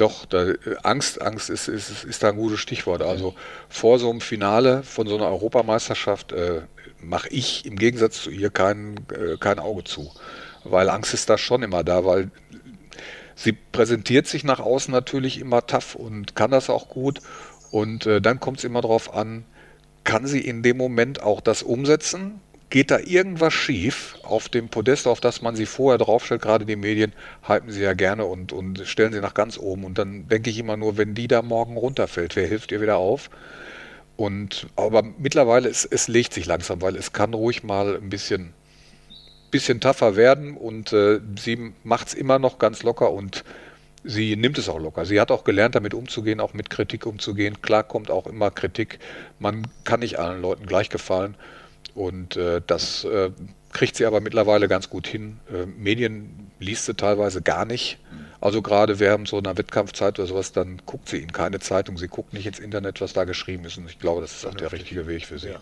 Doch, 0.00 0.24
da, 0.24 0.48
äh, 0.48 0.56
Angst, 0.82 1.20
Angst 1.20 1.50
ist, 1.50 1.68
ist, 1.68 2.04
ist 2.04 2.22
da 2.22 2.30
ein 2.30 2.36
gutes 2.36 2.58
Stichwort. 2.58 3.02
Also 3.02 3.34
vor 3.68 3.98
so 3.98 4.08
einem 4.08 4.22
Finale 4.22 4.82
von 4.82 5.06
so 5.06 5.14
einer 5.16 5.26
Europameisterschaft 5.26 6.32
äh, 6.32 6.62
mache 7.02 7.28
ich 7.28 7.66
im 7.66 7.76
Gegensatz 7.76 8.22
zu 8.22 8.30
ihr 8.30 8.48
kein, 8.48 8.96
äh, 9.12 9.36
kein 9.38 9.58
Auge 9.58 9.84
zu. 9.84 10.10
Weil 10.64 10.88
Angst 10.88 11.12
ist 11.12 11.28
da 11.28 11.36
schon 11.36 11.62
immer 11.62 11.84
da, 11.84 12.06
weil 12.06 12.30
sie 13.34 13.52
präsentiert 13.52 14.26
sich 14.26 14.42
nach 14.42 14.60
außen 14.60 14.90
natürlich 14.90 15.38
immer 15.38 15.66
tough 15.66 15.96
und 15.96 16.34
kann 16.34 16.50
das 16.50 16.70
auch 16.70 16.88
gut. 16.88 17.20
Und 17.70 18.06
äh, 18.06 18.22
dann 18.22 18.40
kommt 18.40 18.58
es 18.58 18.64
immer 18.64 18.80
darauf 18.80 19.12
an, 19.12 19.44
kann 20.04 20.26
sie 20.26 20.40
in 20.40 20.62
dem 20.62 20.78
Moment 20.78 21.22
auch 21.22 21.42
das 21.42 21.62
umsetzen? 21.62 22.40
Geht 22.70 22.92
da 22.92 23.00
irgendwas 23.00 23.52
schief 23.52 24.16
auf 24.22 24.48
dem 24.48 24.68
Podest, 24.68 25.08
auf 25.08 25.18
das 25.18 25.42
man 25.42 25.56
sie 25.56 25.66
vorher 25.66 25.98
draufstellt? 25.98 26.40
Gerade 26.40 26.64
die 26.64 26.76
Medien 26.76 27.12
hypen 27.42 27.72
sie 27.72 27.82
ja 27.82 27.94
gerne 27.94 28.26
und, 28.26 28.52
und 28.52 28.86
stellen 28.86 29.12
sie 29.12 29.20
nach 29.20 29.34
ganz 29.34 29.58
oben. 29.58 29.82
Und 29.82 29.98
dann 29.98 30.28
denke 30.28 30.50
ich 30.50 30.58
immer 30.58 30.76
nur, 30.76 30.96
wenn 30.96 31.14
die 31.14 31.26
da 31.26 31.42
morgen 31.42 31.76
runterfällt, 31.76 32.36
wer 32.36 32.46
hilft 32.46 32.70
ihr 32.70 32.80
wieder 32.80 32.96
auf? 32.96 33.28
Und 34.16 34.68
aber 34.76 35.02
mittlerweile 35.18 35.68
es, 35.68 35.84
es 35.84 36.06
legt 36.06 36.32
sich 36.32 36.46
langsam, 36.46 36.80
weil 36.80 36.94
es 36.94 37.12
kann 37.12 37.34
ruhig 37.34 37.64
mal 37.64 37.96
ein 37.96 38.08
bisschen 38.08 38.54
bisschen 39.50 39.80
tougher 39.80 40.14
werden 40.14 40.56
und 40.56 40.92
äh, 40.92 41.18
sie 41.36 41.72
macht 41.82 42.08
es 42.08 42.14
immer 42.14 42.38
noch 42.38 42.60
ganz 42.60 42.84
locker 42.84 43.10
und 43.10 43.42
sie 44.04 44.36
nimmt 44.36 44.58
es 44.58 44.68
auch 44.68 44.78
locker. 44.78 45.06
Sie 45.06 45.20
hat 45.20 45.32
auch 45.32 45.42
gelernt, 45.42 45.74
damit 45.74 45.92
umzugehen, 45.92 46.38
auch 46.38 46.54
mit 46.54 46.70
Kritik 46.70 47.04
umzugehen. 47.04 47.60
Klar 47.60 47.82
kommt 47.82 48.12
auch 48.12 48.28
immer 48.28 48.52
Kritik. 48.52 49.00
Man 49.40 49.66
kann 49.82 50.00
nicht 50.00 50.20
allen 50.20 50.40
Leuten 50.40 50.66
gleich 50.66 50.88
gefallen 50.88 51.34
und 51.94 52.36
äh, 52.36 52.62
das 52.66 53.04
äh, 53.04 53.30
kriegt 53.72 53.96
sie 53.96 54.06
aber 54.06 54.20
mittlerweile 54.20 54.68
ganz 54.68 54.90
gut 54.90 55.06
hin. 55.06 55.38
Äh, 55.52 55.66
Medien 55.66 56.50
liest 56.58 56.86
sie 56.86 56.94
teilweise 56.94 57.42
gar 57.42 57.64
nicht. 57.64 57.98
Also 58.40 58.62
gerade 58.62 58.98
während 58.98 59.28
so 59.28 59.38
einer 59.38 59.56
Wettkampfzeit 59.58 60.18
oder 60.18 60.26
sowas, 60.26 60.52
dann 60.52 60.80
guckt 60.86 61.08
sie 61.08 61.18
in 61.18 61.32
keine 61.32 61.60
Zeitung, 61.60 61.98
sie 61.98 62.08
guckt 62.08 62.32
nicht 62.32 62.46
ins 62.46 62.58
Internet, 62.58 63.00
was 63.00 63.12
da 63.12 63.24
geschrieben 63.24 63.64
ist. 63.64 63.76
Und 63.76 63.88
ich 63.88 63.98
glaube, 63.98 64.22
das 64.22 64.34
ist 64.34 64.46
auch 64.46 64.54
der 64.54 64.72
richtige 64.72 65.06
Weg 65.06 65.26
für 65.26 65.38
sie. 65.38 65.48
Ja. 65.48 65.60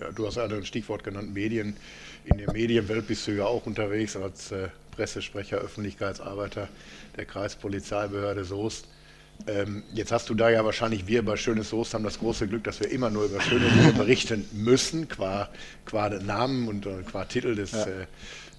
ja 0.00 0.12
du 0.12 0.26
hast 0.26 0.36
ja 0.36 0.44
ein 0.44 0.64
Stichwort 0.64 1.04
genannt, 1.04 1.32
Medien 1.32 1.76
in 2.24 2.38
der 2.38 2.52
Medienwelt 2.52 3.06
bist 3.06 3.26
du 3.26 3.32
ja 3.32 3.46
auch 3.46 3.64
unterwegs 3.64 4.16
als 4.16 4.52
äh, 4.52 4.68
Pressesprecher, 4.90 5.58
Öffentlichkeitsarbeiter 5.58 6.68
der 7.16 7.24
Kreispolizeibehörde 7.24 8.44
Soest. 8.44 8.86
Ähm, 9.46 9.82
jetzt 9.94 10.12
hast 10.12 10.28
du 10.28 10.34
da 10.34 10.50
ja 10.50 10.64
wahrscheinlich, 10.64 11.06
wir 11.06 11.24
bei 11.24 11.36
Schönes 11.36 11.70
Soest 11.70 11.94
haben 11.94 12.04
das 12.04 12.18
große 12.18 12.48
Glück, 12.48 12.64
dass 12.64 12.80
wir 12.80 12.90
immer 12.90 13.08
nur 13.08 13.24
über 13.24 13.40
schöne 13.40 13.68
Dinge 13.68 13.92
berichten 13.96 14.48
müssen, 14.52 15.08
qua, 15.08 15.48
qua 15.84 16.08
Namen 16.08 16.68
und 16.68 16.86
äh, 16.86 17.02
qua 17.10 17.24
Titel 17.24 17.54
des, 17.54 17.72
ja. 17.72 17.84
äh, 17.84 18.06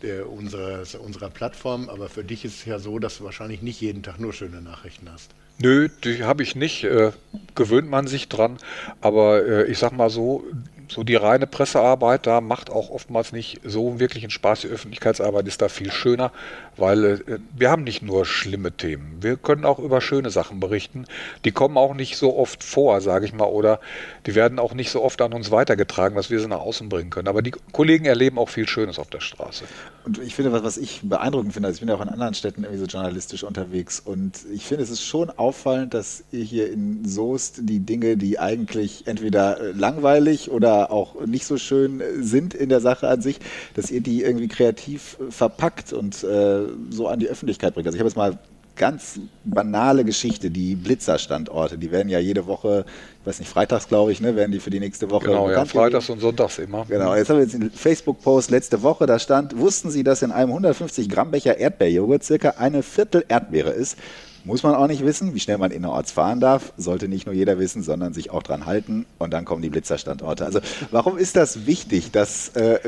der, 0.01 0.29
unseres, 0.29 0.95
unserer 0.95 1.29
Plattform. 1.29 1.89
Aber 1.89 2.09
für 2.09 2.23
dich 2.23 2.45
ist 2.45 2.55
es 2.55 2.65
ja 2.65 2.79
so, 2.79 2.99
dass 2.99 3.17
du 3.17 3.23
wahrscheinlich 3.23 3.61
nicht 3.61 3.81
jeden 3.81 4.03
Tag 4.03 4.19
nur 4.19 4.33
schöne 4.33 4.61
Nachrichten 4.61 5.09
hast. 5.11 5.31
Nö, 5.61 5.89
die 6.03 6.23
habe 6.23 6.43
ich 6.43 6.55
nicht. 6.55 6.83
Äh, 6.85 7.11
gewöhnt 7.55 7.89
man 7.89 8.07
sich 8.07 8.29
dran. 8.29 8.57
Aber 9.01 9.45
äh, 9.45 9.65
ich 9.65 9.77
sag 9.77 9.91
mal 9.91 10.09
so, 10.09 10.45
so 10.89 11.03
die 11.03 11.15
reine 11.15 11.47
Pressearbeit 11.47 12.25
da 12.25 12.41
macht 12.41 12.69
auch 12.69 12.89
oftmals 12.89 13.31
nicht 13.31 13.61
so 13.63 13.99
wirklich 13.99 14.23
einen 14.23 14.31
Spaß. 14.31 14.61
Die 14.61 14.67
Öffentlichkeitsarbeit 14.67 15.47
ist 15.47 15.61
da 15.61 15.69
viel 15.69 15.91
schöner, 15.91 16.31
weil 16.77 17.05
äh, 17.05 17.39
wir 17.55 17.69
haben 17.69 17.83
nicht 17.83 18.01
nur 18.01 18.25
schlimme 18.25 18.71
Themen. 18.71 19.17
Wir 19.21 19.37
können 19.37 19.65
auch 19.65 19.79
über 19.79 20.01
schöne 20.01 20.29
Sachen 20.29 20.59
berichten. 20.59 21.05
Die 21.45 21.51
kommen 21.51 21.77
auch 21.77 21.93
nicht 21.93 22.17
so 22.17 22.37
oft 22.37 22.63
vor, 22.63 23.01
sage 23.01 23.25
ich 23.25 23.33
mal, 23.33 23.45
oder 23.45 23.79
die 24.25 24.35
werden 24.35 24.59
auch 24.59 24.73
nicht 24.73 24.89
so 24.89 25.03
oft 25.03 25.21
an 25.21 25.33
uns 25.33 25.51
weitergetragen, 25.51 26.15
dass 26.15 26.29
wir 26.29 26.39
sie 26.39 26.47
nach 26.47 26.59
außen 26.59 26.89
bringen 26.89 27.09
können. 27.09 27.27
Aber 27.27 27.41
die 27.41 27.53
Kollegen 27.71 28.05
erleben 28.05 28.39
auch 28.39 28.49
viel 28.49 28.67
Schönes 28.67 28.99
auf 28.99 29.09
der 29.09 29.19
Straße. 29.19 29.65
Und 30.05 30.17
ich 30.19 30.35
finde, 30.35 30.51
was, 30.51 30.63
was 30.63 30.77
ich 30.77 31.01
beeindruckend 31.03 31.53
finde, 31.53 31.67
also 31.67 31.77
ich 31.77 31.81
bin 31.81 31.89
ja 31.89 31.95
auch 31.95 32.01
in 32.01 32.09
anderen 32.09 32.33
Städten 32.33 32.63
irgendwie 32.63 32.79
so 32.79 32.85
journalistisch 32.85 33.43
unterwegs 33.43 33.99
und 33.99 34.39
ich 34.51 34.65
finde, 34.65 34.83
es 34.83 34.89
ist 34.89 35.03
schon 35.03 35.29
auffallend, 35.29 35.93
dass 35.93 36.23
ihr 36.31 36.43
hier 36.43 36.71
in 36.71 37.05
Soest 37.05 37.59
die 37.63 37.79
Dinge, 37.79 38.17
die 38.17 38.39
eigentlich 38.39 39.05
entweder 39.07 39.59
äh, 39.59 39.71
langweilig 39.71 40.49
oder 40.51 40.78
auch 40.85 41.25
nicht 41.25 41.45
so 41.45 41.57
schön 41.57 42.01
sind 42.19 42.53
in 42.53 42.69
der 42.69 42.79
Sache 42.79 43.07
an 43.07 43.21
sich, 43.21 43.39
dass 43.75 43.91
ihr 43.91 44.01
die 44.01 44.23
irgendwie 44.23 44.47
kreativ 44.47 45.17
äh, 45.19 45.31
verpackt 45.31 45.93
und 45.93 46.23
äh, 46.23 46.65
so 46.89 47.07
an 47.07 47.19
die 47.19 47.27
Öffentlichkeit 47.27 47.73
bringt. 47.73 47.87
Also 47.87 47.95
ich 47.95 47.99
habe 47.99 48.09
jetzt 48.09 48.17
mal 48.17 48.37
ganz 48.79 49.19
banale 49.43 50.05
Geschichte, 50.05 50.49
die 50.49 50.75
Blitzerstandorte, 50.75 51.77
die 51.77 51.91
werden 51.91 52.09
ja 52.09 52.17
jede 52.17 52.47
Woche, 52.47 52.85
ich 53.19 53.27
weiß 53.27 53.39
nicht, 53.39 53.49
freitags 53.49 53.87
glaube 53.87 54.11
ich, 54.11 54.21
ne, 54.21 54.35
werden 54.35 54.53
die 54.53 54.59
für 54.59 54.69
die 54.69 54.79
nächste 54.79 55.11
Woche 55.11 55.25
Genau, 55.25 55.51
ja, 55.51 55.65
freitags 55.65 56.09
und 56.09 56.21
sonntags 56.21 56.57
immer. 56.57 56.85
Genau, 56.85 57.13
jetzt 57.13 57.29
haben 57.29 57.37
wir 57.37 57.43
jetzt 57.43 57.55
einen 57.55 57.71
Facebook-Post 57.71 58.49
letzte 58.49 58.81
Woche, 58.81 59.05
da 59.05 59.19
stand, 59.19 59.57
wussten 59.57 59.91
Sie, 59.91 60.03
dass 60.03 60.21
in 60.21 60.31
einem 60.31 60.49
150 60.49 61.09
Gramm 61.09 61.29
Becher 61.29 61.57
Erdbeerjoghurt 61.57 62.23
circa 62.23 62.51
eine 62.51 62.81
Viertel 62.81 63.25
Erdbeere 63.27 63.71
ist? 63.71 63.97
Muss 64.45 64.63
man 64.63 64.75
auch 64.75 64.87
nicht 64.87 65.05
wissen, 65.05 65.33
wie 65.33 65.39
schnell 65.39 65.57
man 65.57 65.71
innerorts 65.71 66.11
fahren 66.11 66.39
darf. 66.39 66.73
Sollte 66.77 67.07
nicht 67.07 67.25
nur 67.25 67.35
jeder 67.35 67.59
wissen, 67.59 67.83
sondern 67.83 68.13
sich 68.13 68.31
auch 68.31 68.43
dran 68.43 68.65
halten. 68.65 69.05
Und 69.17 69.31
dann 69.31 69.45
kommen 69.45 69.61
die 69.61 69.69
Blitzerstandorte. 69.69 70.45
Also 70.45 70.59
warum 70.91 71.17
ist 71.17 71.35
das 71.35 71.65
wichtig, 71.65 72.11
dass 72.11 72.49
äh, 72.49 72.79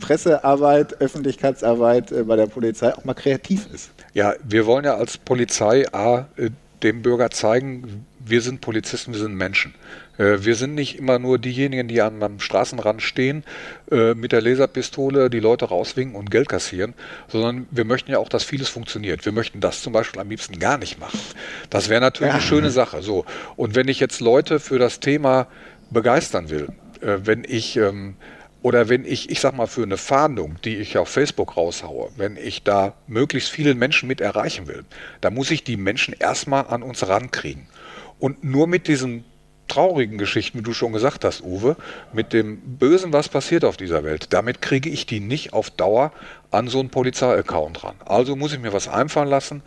Pressearbeit, 0.00 1.00
Öffentlichkeitsarbeit 1.00 2.12
äh, 2.12 2.24
bei 2.24 2.36
der 2.36 2.46
Polizei 2.46 2.94
auch 2.94 3.04
mal 3.04 3.14
kreativ 3.14 3.66
ist? 3.72 3.90
Ja, 4.12 4.34
wir 4.42 4.66
wollen 4.66 4.84
ja 4.84 4.94
als 4.94 5.18
Polizei 5.18 5.86
A, 5.92 6.26
äh, 6.36 6.50
dem 6.82 7.02
Bürger 7.02 7.30
zeigen, 7.30 8.06
wir 8.18 8.40
sind 8.40 8.60
Polizisten, 8.60 9.12
wir 9.12 9.20
sind 9.20 9.34
Menschen. 9.34 9.74
Äh, 10.18 10.44
wir 10.44 10.54
sind 10.54 10.74
nicht 10.74 10.98
immer 10.98 11.18
nur 11.18 11.38
diejenigen, 11.38 11.88
die 11.88 12.00
am 12.00 12.40
Straßenrand 12.40 13.02
stehen, 13.02 13.44
äh, 13.90 14.14
mit 14.14 14.32
der 14.32 14.42
Laserpistole 14.42 15.30
die 15.30 15.40
Leute 15.40 15.66
rauswinken 15.66 16.16
und 16.16 16.30
Geld 16.30 16.48
kassieren, 16.48 16.94
sondern 17.28 17.66
wir 17.70 17.84
möchten 17.84 18.10
ja 18.10 18.18
auch, 18.18 18.28
dass 18.28 18.44
vieles 18.44 18.68
funktioniert. 18.68 19.24
Wir 19.24 19.32
möchten 19.32 19.60
das 19.60 19.82
zum 19.82 19.92
Beispiel 19.92 20.20
am 20.20 20.30
liebsten 20.30 20.58
gar 20.58 20.78
nicht 20.78 20.98
machen. 20.98 21.20
Das 21.70 21.88
wäre 21.88 22.00
natürlich 22.00 22.30
ja. 22.30 22.34
eine 22.34 22.42
schöne 22.42 22.70
Sache. 22.70 23.02
So. 23.02 23.24
Und 23.56 23.74
wenn 23.74 23.88
ich 23.88 24.00
jetzt 24.00 24.20
Leute 24.20 24.60
für 24.60 24.78
das 24.78 25.00
Thema 25.00 25.46
begeistern 25.90 26.50
will, 26.50 26.68
äh, 27.00 27.18
wenn 27.24 27.44
ich 27.44 27.76
ähm, 27.76 28.16
oder 28.64 28.88
wenn 28.88 29.04
ich, 29.04 29.28
ich 29.28 29.40
sag 29.40 29.54
mal, 29.54 29.66
für 29.66 29.82
eine 29.82 29.98
Fahndung, 29.98 30.56
die 30.64 30.76
ich 30.76 30.96
auf 30.96 31.10
Facebook 31.10 31.58
raushaue, 31.58 32.08
wenn 32.16 32.38
ich 32.38 32.62
da 32.62 32.94
möglichst 33.06 33.50
viele 33.50 33.74
Menschen 33.74 34.06
mit 34.06 34.22
erreichen 34.22 34.66
will, 34.66 34.86
dann 35.20 35.34
muss 35.34 35.50
ich 35.50 35.64
die 35.64 35.76
Menschen 35.76 36.14
erstmal 36.18 36.68
an 36.68 36.82
uns 36.82 37.06
rankriegen. 37.06 37.66
Und 38.18 38.42
nur 38.42 38.66
mit 38.66 38.88
diesen 38.88 39.26
traurigen 39.68 40.18
Geschichten, 40.18 40.58
wie 40.58 40.62
du 40.62 40.74
schon 40.74 40.92
gesagt 40.92 41.24
hast, 41.24 41.42
Uwe, 41.42 41.76
mit 42.12 42.32
dem 42.32 42.58
Bösen, 42.58 43.12
was 43.12 43.28
passiert 43.28 43.64
auf 43.64 43.76
dieser 43.76 44.04
Welt, 44.04 44.32
damit 44.32 44.62
kriege 44.62 44.90
ich 44.90 45.06
die 45.06 45.20
nicht 45.20 45.52
auf 45.52 45.70
Dauer 45.70 46.12
an 46.54 46.68
so 46.68 46.80
einen 46.80 46.90
Polizeiaccount 46.90 47.84
ran. 47.84 47.96
Also 48.04 48.36
muss 48.36 48.52
ich 48.52 48.60
mir 48.60 48.72
was 48.72 48.88
einfallen 48.88 49.28
lassen. 49.28 49.62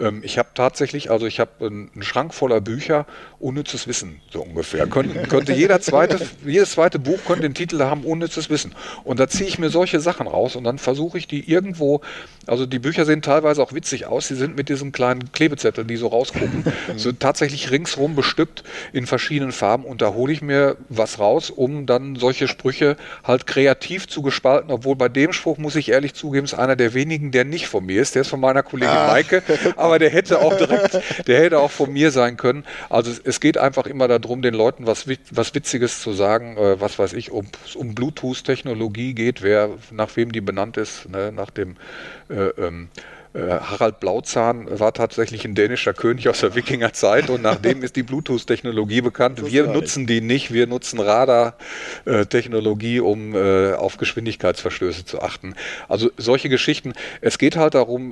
Ähm, 0.00 0.20
ich 0.24 0.38
habe 0.38 0.48
tatsächlich, 0.54 1.10
also 1.10 1.26
ich 1.26 1.40
habe 1.40 1.66
einen 1.66 2.02
Schrank 2.02 2.34
voller 2.34 2.60
Bücher, 2.60 3.06
unnützes 3.38 3.86
Wissen, 3.86 4.20
so 4.30 4.42
ungefähr. 4.42 4.86
Kön 4.86 5.28
könnte 5.28 5.52
jeder 5.52 5.80
zweite, 5.80 6.18
jedes 6.44 6.72
zweite 6.72 6.98
Buch 6.98 7.18
könnte 7.26 7.42
den 7.42 7.54
Titel 7.54 7.80
haben, 7.80 8.04
unnützes 8.04 8.50
Wissen. 8.50 8.74
Und 9.04 9.20
da 9.20 9.28
ziehe 9.28 9.48
ich 9.48 9.58
mir 9.58 9.70
solche 9.70 10.00
Sachen 10.00 10.26
raus 10.26 10.56
und 10.56 10.64
dann 10.64 10.78
versuche 10.78 11.18
ich 11.18 11.26
die 11.26 11.48
irgendwo, 11.48 12.00
also 12.46 12.66
die 12.66 12.78
Bücher 12.78 13.04
sehen 13.04 13.22
teilweise 13.22 13.62
auch 13.62 13.72
witzig 13.72 14.06
aus, 14.06 14.28
sie 14.28 14.34
sind 14.34 14.56
mit 14.56 14.68
diesen 14.68 14.92
kleinen 14.92 15.32
Klebezetteln, 15.32 15.86
die 15.86 15.96
so 15.96 16.08
rausgucken, 16.08 16.64
so 16.96 17.12
tatsächlich 17.12 17.70
ringsrum 17.70 18.16
bestückt 18.16 18.64
in 18.92 19.06
verschiedenen 19.06 19.52
Farben 19.52 19.84
und 19.84 20.02
da 20.02 20.14
hole 20.14 20.32
ich 20.32 20.42
mir 20.42 20.76
was 20.88 21.18
raus, 21.18 21.50
um 21.50 21.86
dann 21.86 22.16
solche 22.16 22.48
Sprüche 22.48 22.96
halt 23.24 23.46
kreativ 23.46 24.08
zu 24.08 24.22
gestalten, 24.22 24.70
obwohl 24.72 24.96
bei 24.96 25.08
dem 25.08 25.32
Spruch 25.32 25.58
muss 25.58 25.76
ich 25.76 25.90
ehrlich 25.90 26.14
zugeben, 26.14 26.31
zugeben, 26.32 26.44
ist 26.46 26.54
einer 26.54 26.76
der 26.76 26.94
wenigen, 26.94 27.30
der 27.30 27.44
nicht 27.44 27.68
von 27.68 27.84
mir 27.84 28.00
ist. 28.00 28.14
Der 28.14 28.22
ist 28.22 28.28
von 28.28 28.40
meiner 28.40 28.62
Kollegin 28.62 28.94
ah. 28.94 29.08
Maike, 29.08 29.42
aber 29.76 29.98
der 29.98 30.08
hätte 30.08 30.40
auch 30.40 30.56
direkt, 30.56 30.98
der 31.26 31.40
hätte 31.40 31.58
auch 31.58 31.70
von 31.70 31.92
mir 31.92 32.10
sein 32.10 32.36
können. 32.38 32.64
Also 32.88 33.12
es, 33.24 33.40
geht 33.40 33.58
einfach 33.58 33.86
immer 33.86 34.08
darum, 34.08 34.40
den 34.40 34.54
Leuten 34.54 34.86
was, 34.86 35.06
was 35.30 35.54
Witziges 35.54 36.00
zu 36.00 36.12
sagen, 36.12 36.56
äh, 36.56 36.80
was 36.80 36.98
weiß 36.98 37.12
ich, 37.12 37.30
um, 37.30 37.46
um 37.74 37.94
Bluetooth-Technologie 37.94 39.14
geht, 39.14 39.42
wer, 39.42 39.70
nach 39.90 40.16
wem 40.16 40.32
die 40.32 40.40
benannt 40.40 40.76
ist, 40.76 41.08
ne, 41.08 41.32
nach 41.32 41.50
dem 41.50 41.76
äh, 42.30 42.34
ähm, 42.34 42.88
äh, 42.94 43.21
Harald 43.34 44.00
Blauzahn 44.00 44.78
war 44.78 44.92
tatsächlich 44.92 45.46
ein 45.46 45.54
dänischer 45.54 45.94
König 45.94 46.28
aus 46.28 46.40
der 46.40 46.54
Wikingerzeit 46.54 47.30
und 47.30 47.40
nach 47.40 47.56
dem 47.56 47.82
ist 47.82 47.96
die 47.96 48.02
Bluetooth-Technologie 48.02 49.00
bekannt. 49.00 49.50
Wir 49.50 49.66
nutzen 49.66 50.06
die 50.06 50.20
nicht, 50.20 50.52
wir 50.52 50.66
nutzen 50.66 51.00
Radar-Technologie, 51.00 53.00
um 53.00 53.34
äh, 53.34 53.72
auf 53.72 53.96
Geschwindigkeitsverstöße 53.96 55.06
zu 55.06 55.22
achten. 55.22 55.54
Also 55.88 56.10
solche 56.18 56.50
Geschichten. 56.50 56.92
Es 57.22 57.38
geht 57.38 57.56
halt 57.56 57.74
darum, 57.74 58.10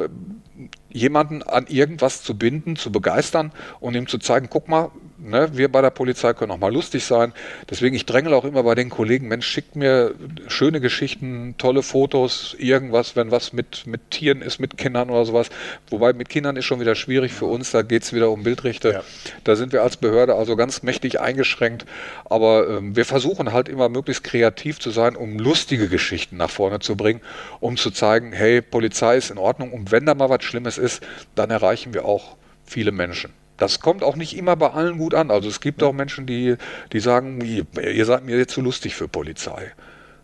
jemanden 0.88 1.42
an 1.42 1.66
irgendwas 1.68 2.22
zu 2.22 2.38
binden, 2.38 2.76
zu 2.76 2.90
begeistern 2.90 3.52
und 3.78 3.94
ihm 3.94 4.06
zu 4.06 4.16
zeigen, 4.18 4.48
guck 4.48 4.68
mal, 4.68 4.90
ne, 5.22 5.50
wir 5.52 5.70
bei 5.70 5.83
der 5.83 5.90
Polizei 5.90 6.33
können 6.33 6.50
auch 6.50 6.59
mal 6.59 6.72
lustig 6.72 7.04
sein. 7.04 7.33
Deswegen, 7.68 7.94
ich 7.94 8.06
dränge 8.06 8.35
auch 8.35 8.44
immer 8.44 8.62
bei 8.62 8.74
den 8.74 8.90
Kollegen, 8.90 9.28
Mensch, 9.28 9.46
schickt 9.46 9.76
mir 9.76 10.14
schöne 10.48 10.80
Geschichten, 10.80 11.54
tolle 11.59 11.83
Fotos, 11.83 12.54
irgendwas, 12.59 13.16
wenn 13.16 13.30
was 13.30 13.52
mit, 13.52 13.87
mit 13.87 14.11
Tieren 14.11 14.42
ist, 14.42 14.59
mit 14.59 14.76
Kindern 14.76 15.11
oder 15.11 15.24
sowas. 15.24 15.50
Wobei 15.88 16.12
mit 16.12 16.28
Kindern 16.28 16.56
ist 16.56 16.64
schon 16.64 16.80
wieder 16.80 16.94
schwierig 16.94 17.33
für 17.33 17.46
uns, 17.46 17.70
da 17.70 17.83
geht 17.83 18.02
es 18.02 18.12
wieder 18.12 18.30
um 18.30 18.42
Bildrechte. 18.42 18.92
Ja. 18.92 19.02
Da 19.44 19.56
sind 19.56 19.72
wir 19.72 19.83
als 19.83 19.96
Behörde 19.96 20.35
also 20.35 20.56
ganz 20.56 20.83
mächtig 20.83 21.20
eingeschränkt. 21.20 21.87
Aber 22.24 22.68
ähm, 22.68 22.96
wir 22.96 23.04
versuchen 23.04 23.52
halt 23.52 23.68
immer 23.68 23.88
möglichst 23.88 24.24
kreativ 24.24 24.78
zu 24.78 24.90
sein, 24.90 25.16
um 25.16 25.38
lustige 25.38 25.88
Geschichten 25.88 26.37
nach 26.37 26.50
vorne 26.50 26.80
zu 26.80 26.96
bringen, 26.96 27.20
um 27.61 27.76
zu 27.76 27.90
zeigen, 27.90 28.33
hey, 28.33 28.62
Polizei 28.62 29.16
ist 29.16 29.30
in 29.30 29.38
Ordnung 29.38 29.72
und 29.72 29.92
wenn 29.92 30.06
da 30.06 30.14
mal 30.14 30.28
was 30.28 30.44
Schlimmes 30.44 30.78
ist, 30.78 31.02
dann 31.35 31.50
erreichen 31.50 31.94
wir 31.94 32.04
auch 32.04 32.37
viele 32.64 32.92
Menschen. 32.92 33.39
Das 33.61 33.81
kommt 33.81 34.03
auch 34.03 34.16
nicht 34.16 34.37
immer 34.37 34.57
bei 34.57 34.70
allen 34.70 34.96
gut 34.96 35.14
an. 35.14 35.31
Also 35.31 35.49
es 35.49 35.61
gibt 35.61 35.83
auch 35.83 35.92
Menschen, 35.92 36.27
die, 36.27 36.57
die 36.92 37.01
sagen, 37.01 37.40
ihr, 37.42 38.07
seid 38.07 38.25
mir 38.25 38.38
jetzt 38.38 38.55
zu 38.55 38.62
lustig 38.62 38.94
für 38.96 39.07
Polizei. 39.07 39.73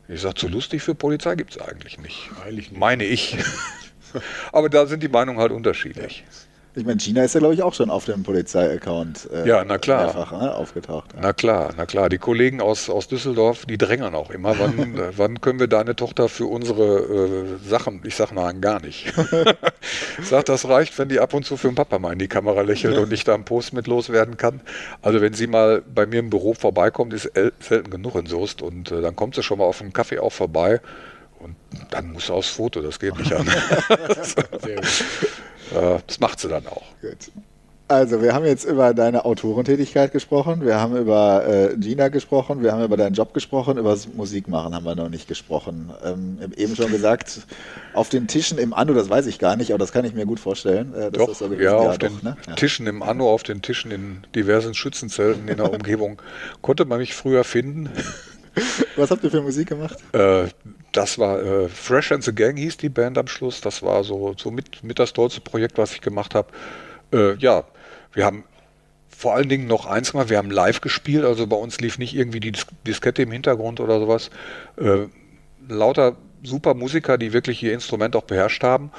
Ich 0.08 0.22
sage, 0.22 0.36
zu 0.36 0.48
lustig 0.48 0.82
für 0.82 0.94
Polizei 0.94 1.34
gibt 1.34 1.50
es 1.54 1.60
eigentlich 1.60 1.98
nicht. 1.98 2.30
Eigentlich 2.44 2.70
nicht. 2.70 2.80
Meine 2.80 3.04
ich. 3.04 3.36
Aber 4.52 4.70
da 4.70 4.86
sind 4.86 5.02
die 5.02 5.08
Meinungen 5.08 5.38
halt 5.38 5.52
unterschiedlich. 5.52 6.24
Ja. 6.26 6.55
Ich 6.76 6.84
meine, 6.84 6.98
Gina 6.98 7.24
ist 7.24 7.34
ja, 7.34 7.40
glaube 7.40 7.54
ich, 7.54 7.62
auch 7.62 7.72
schon 7.72 7.88
auf 7.88 8.04
dem 8.04 8.22
Polizei-Account 8.22 9.30
äh, 9.32 9.48
ja, 9.48 9.64
na 9.64 9.78
klar. 9.78 10.04
mehrfach 10.04 10.32
ne, 10.32 10.54
aufgetaucht. 10.54 11.14
Ja. 11.14 11.20
Na 11.22 11.32
klar, 11.32 11.72
na 11.74 11.86
klar. 11.86 12.10
Die 12.10 12.18
Kollegen 12.18 12.60
aus, 12.60 12.90
aus 12.90 13.08
Düsseldorf, 13.08 13.64
die 13.64 13.78
drängen 13.78 14.14
auch 14.14 14.28
immer. 14.30 14.58
Wann, 14.58 14.78
äh, 14.98 15.16
wann 15.16 15.40
können 15.40 15.58
wir 15.58 15.68
deine 15.68 15.96
Tochter 15.96 16.28
für 16.28 16.44
unsere 16.44 16.98
äh, 16.98 17.66
Sachen, 17.66 18.02
ich 18.04 18.14
sage 18.14 18.34
nein, 18.34 18.60
gar 18.60 18.82
nicht. 18.82 19.06
ich 20.18 20.26
sage, 20.26 20.44
das 20.44 20.68
reicht, 20.68 20.98
wenn 20.98 21.08
die 21.08 21.18
ab 21.18 21.32
und 21.32 21.46
zu 21.46 21.56
für 21.56 21.68
den 21.68 21.76
Papa 21.76 21.98
mal 21.98 22.12
in 22.12 22.18
die 22.18 22.28
Kamera 22.28 22.60
lächelt 22.60 22.98
und 22.98 23.10
ich 23.10 23.24
da 23.24 23.32
einen 23.32 23.46
Post 23.46 23.72
mit 23.72 23.86
loswerden 23.86 24.36
kann. 24.36 24.60
Also 25.00 25.22
wenn 25.22 25.32
sie 25.32 25.46
mal 25.46 25.82
bei 25.82 26.04
mir 26.04 26.20
im 26.20 26.28
Büro 26.28 26.52
vorbeikommt, 26.52 27.14
ist 27.14 27.32
selten 27.58 27.88
genug 27.90 28.16
in 28.16 28.26
Soest 28.26 28.60
und 28.60 28.92
äh, 28.92 29.00
dann 29.00 29.16
kommt 29.16 29.34
sie 29.34 29.42
schon 29.42 29.58
mal 29.58 29.64
auf 29.64 29.80
einen 29.80 29.94
Kaffee 29.94 30.18
auch 30.18 30.32
vorbei. 30.32 30.82
Und 31.38 31.56
dann 31.90 32.12
muss 32.12 32.26
sie 32.26 32.34
aufs 32.34 32.50
Foto, 32.50 32.82
das 32.82 32.98
geht 32.98 33.16
nicht 33.18 33.32
an. 33.32 33.46
Sehr 34.22 34.76
gut. 34.76 35.06
Äh, 35.74 35.98
das 36.06 36.20
macht 36.20 36.40
sie 36.40 36.48
dann 36.48 36.66
auch. 36.66 36.84
Gut. 37.00 37.30
Also, 37.88 38.20
wir 38.20 38.34
haben 38.34 38.44
jetzt 38.44 38.64
über 38.64 38.94
deine 38.94 39.24
Autorentätigkeit 39.24 40.10
gesprochen, 40.10 40.66
wir 40.66 40.80
haben 40.80 40.96
über 40.96 41.46
äh, 41.46 41.76
Gina 41.76 42.08
gesprochen, 42.08 42.60
wir 42.60 42.72
haben 42.72 42.82
über 42.82 42.96
deinen 42.96 43.14
Job 43.14 43.32
gesprochen, 43.32 43.78
über 43.78 43.90
das 43.90 44.12
Musikmachen 44.12 44.74
haben 44.74 44.84
wir 44.84 44.96
noch 44.96 45.08
nicht 45.08 45.28
gesprochen. 45.28 45.92
Ähm, 46.04 46.38
eben 46.56 46.74
schon 46.74 46.90
gesagt, 46.90 47.42
auf 47.94 48.08
den 48.08 48.26
Tischen 48.26 48.58
im 48.58 48.74
Anno, 48.74 48.92
das 48.92 49.08
weiß 49.08 49.26
ich 49.26 49.38
gar 49.38 49.54
nicht, 49.54 49.70
aber 49.70 49.78
das 49.78 49.92
kann 49.92 50.04
ich 50.04 50.14
mir 50.14 50.26
gut 50.26 50.40
vorstellen. 50.40 50.94
Äh, 50.94 51.12
doch, 51.12 51.32
so 51.32 51.46
ja, 51.52 51.60
ja, 51.60 51.76
auf 51.76 51.98
doch, 51.98 52.08
den 52.08 52.18
ne? 52.24 52.36
Tischen 52.56 52.88
im 52.88 53.04
Anno, 53.04 53.32
auf 53.32 53.44
den 53.44 53.62
Tischen 53.62 53.92
in 53.92 54.24
diversen 54.34 54.74
Schützenzelten 54.74 55.46
in 55.46 55.58
der 55.58 55.72
Umgebung 55.72 56.20
konnte 56.62 56.86
man 56.86 56.98
mich 56.98 57.14
früher 57.14 57.44
finden. 57.44 57.88
Was 58.96 59.10
habt 59.10 59.22
ihr 59.24 59.30
für 59.30 59.42
Musik 59.42 59.68
gemacht? 59.68 59.98
Äh, 60.12 60.48
das 60.92 61.18
war 61.18 61.42
äh, 61.42 61.68
Fresh 61.68 62.12
and 62.12 62.24
the 62.24 62.34
Gang 62.34 62.56
hieß 62.56 62.78
die 62.78 62.88
Band 62.88 63.18
am 63.18 63.28
Schluss. 63.28 63.60
Das 63.60 63.82
war 63.82 64.02
so, 64.04 64.34
so 64.36 64.50
mit, 64.50 64.82
mit 64.82 64.98
das 64.98 65.12
tollste 65.12 65.40
Projekt, 65.40 65.78
was 65.78 65.92
ich 65.92 66.00
gemacht 66.00 66.34
habe. 66.34 66.48
Äh, 67.12 67.34
ja, 67.36 67.64
wir 68.12 68.24
haben 68.24 68.44
vor 69.08 69.34
allen 69.34 69.48
Dingen 69.48 69.66
noch 69.66 69.86
eins 69.86 70.12
gemacht, 70.12 70.28
wir 70.28 70.38
haben 70.38 70.50
live 70.50 70.80
gespielt, 70.82 71.24
also 71.24 71.46
bei 71.46 71.56
uns 71.56 71.80
lief 71.80 71.98
nicht 71.98 72.14
irgendwie 72.14 72.40
die 72.40 72.52
Diskette 72.86 73.22
im 73.22 73.32
Hintergrund 73.32 73.80
oder 73.80 73.98
sowas. 73.98 74.30
Äh, 74.76 75.06
lauter 75.68 76.16
super 76.42 76.74
Musiker, 76.74 77.16
die 77.18 77.32
wirklich 77.32 77.62
ihr 77.62 77.72
Instrument 77.72 78.14
auch 78.14 78.24
beherrscht 78.24 78.62
haben. 78.62 78.90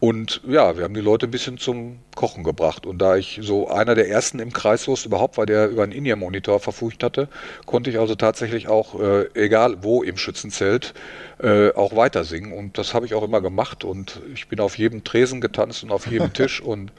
Und 0.00 0.42
ja, 0.46 0.76
wir 0.76 0.84
haben 0.84 0.94
die 0.94 1.00
Leute 1.00 1.26
ein 1.26 1.32
bisschen 1.32 1.58
zum 1.58 1.98
Kochen 2.14 2.44
gebracht. 2.44 2.86
Und 2.86 2.98
da 2.98 3.16
ich 3.16 3.40
so 3.42 3.68
einer 3.68 3.96
der 3.96 4.08
ersten 4.08 4.38
im 4.38 4.52
Kreiswurst 4.52 5.06
überhaupt 5.06 5.38
war, 5.38 5.46
der 5.46 5.68
über 5.68 5.82
einen 5.82 5.92
In-Ear-Monitor 5.92 6.60
verfügt 6.60 7.02
hatte, 7.02 7.28
konnte 7.66 7.90
ich 7.90 7.98
also 7.98 8.14
tatsächlich 8.14 8.68
auch, 8.68 9.00
äh, 9.00 9.26
egal 9.34 9.82
wo 9.82 10.04
im 10.04 10.16
Schützenzelt, 10.16 10.94
äh, 11.42 11.72
auch 11.72 11.96
weiter 11.96 12.22
singen. 12.22 12.52
Und 12.52 12.78
das 12.78 12.94
habe 12.94 13.06
ich 13.06 13.14
auch 13.14 13.24
immer 13.24 13.40
gemacht. 13.40 13.82
Und 13.82 14.20
ich 14.32 14.46
bin 14.46 14.60
auf 14.60 14.78
jedem 14.78 15.02
Tresen 15.02 15.40
getanzt 15.40 15.82
und 15.82 15.90
auf 15.90 16.06
jedem 16.06 16.32
Tisch. 16.32 16.60
Und 16.60 16.92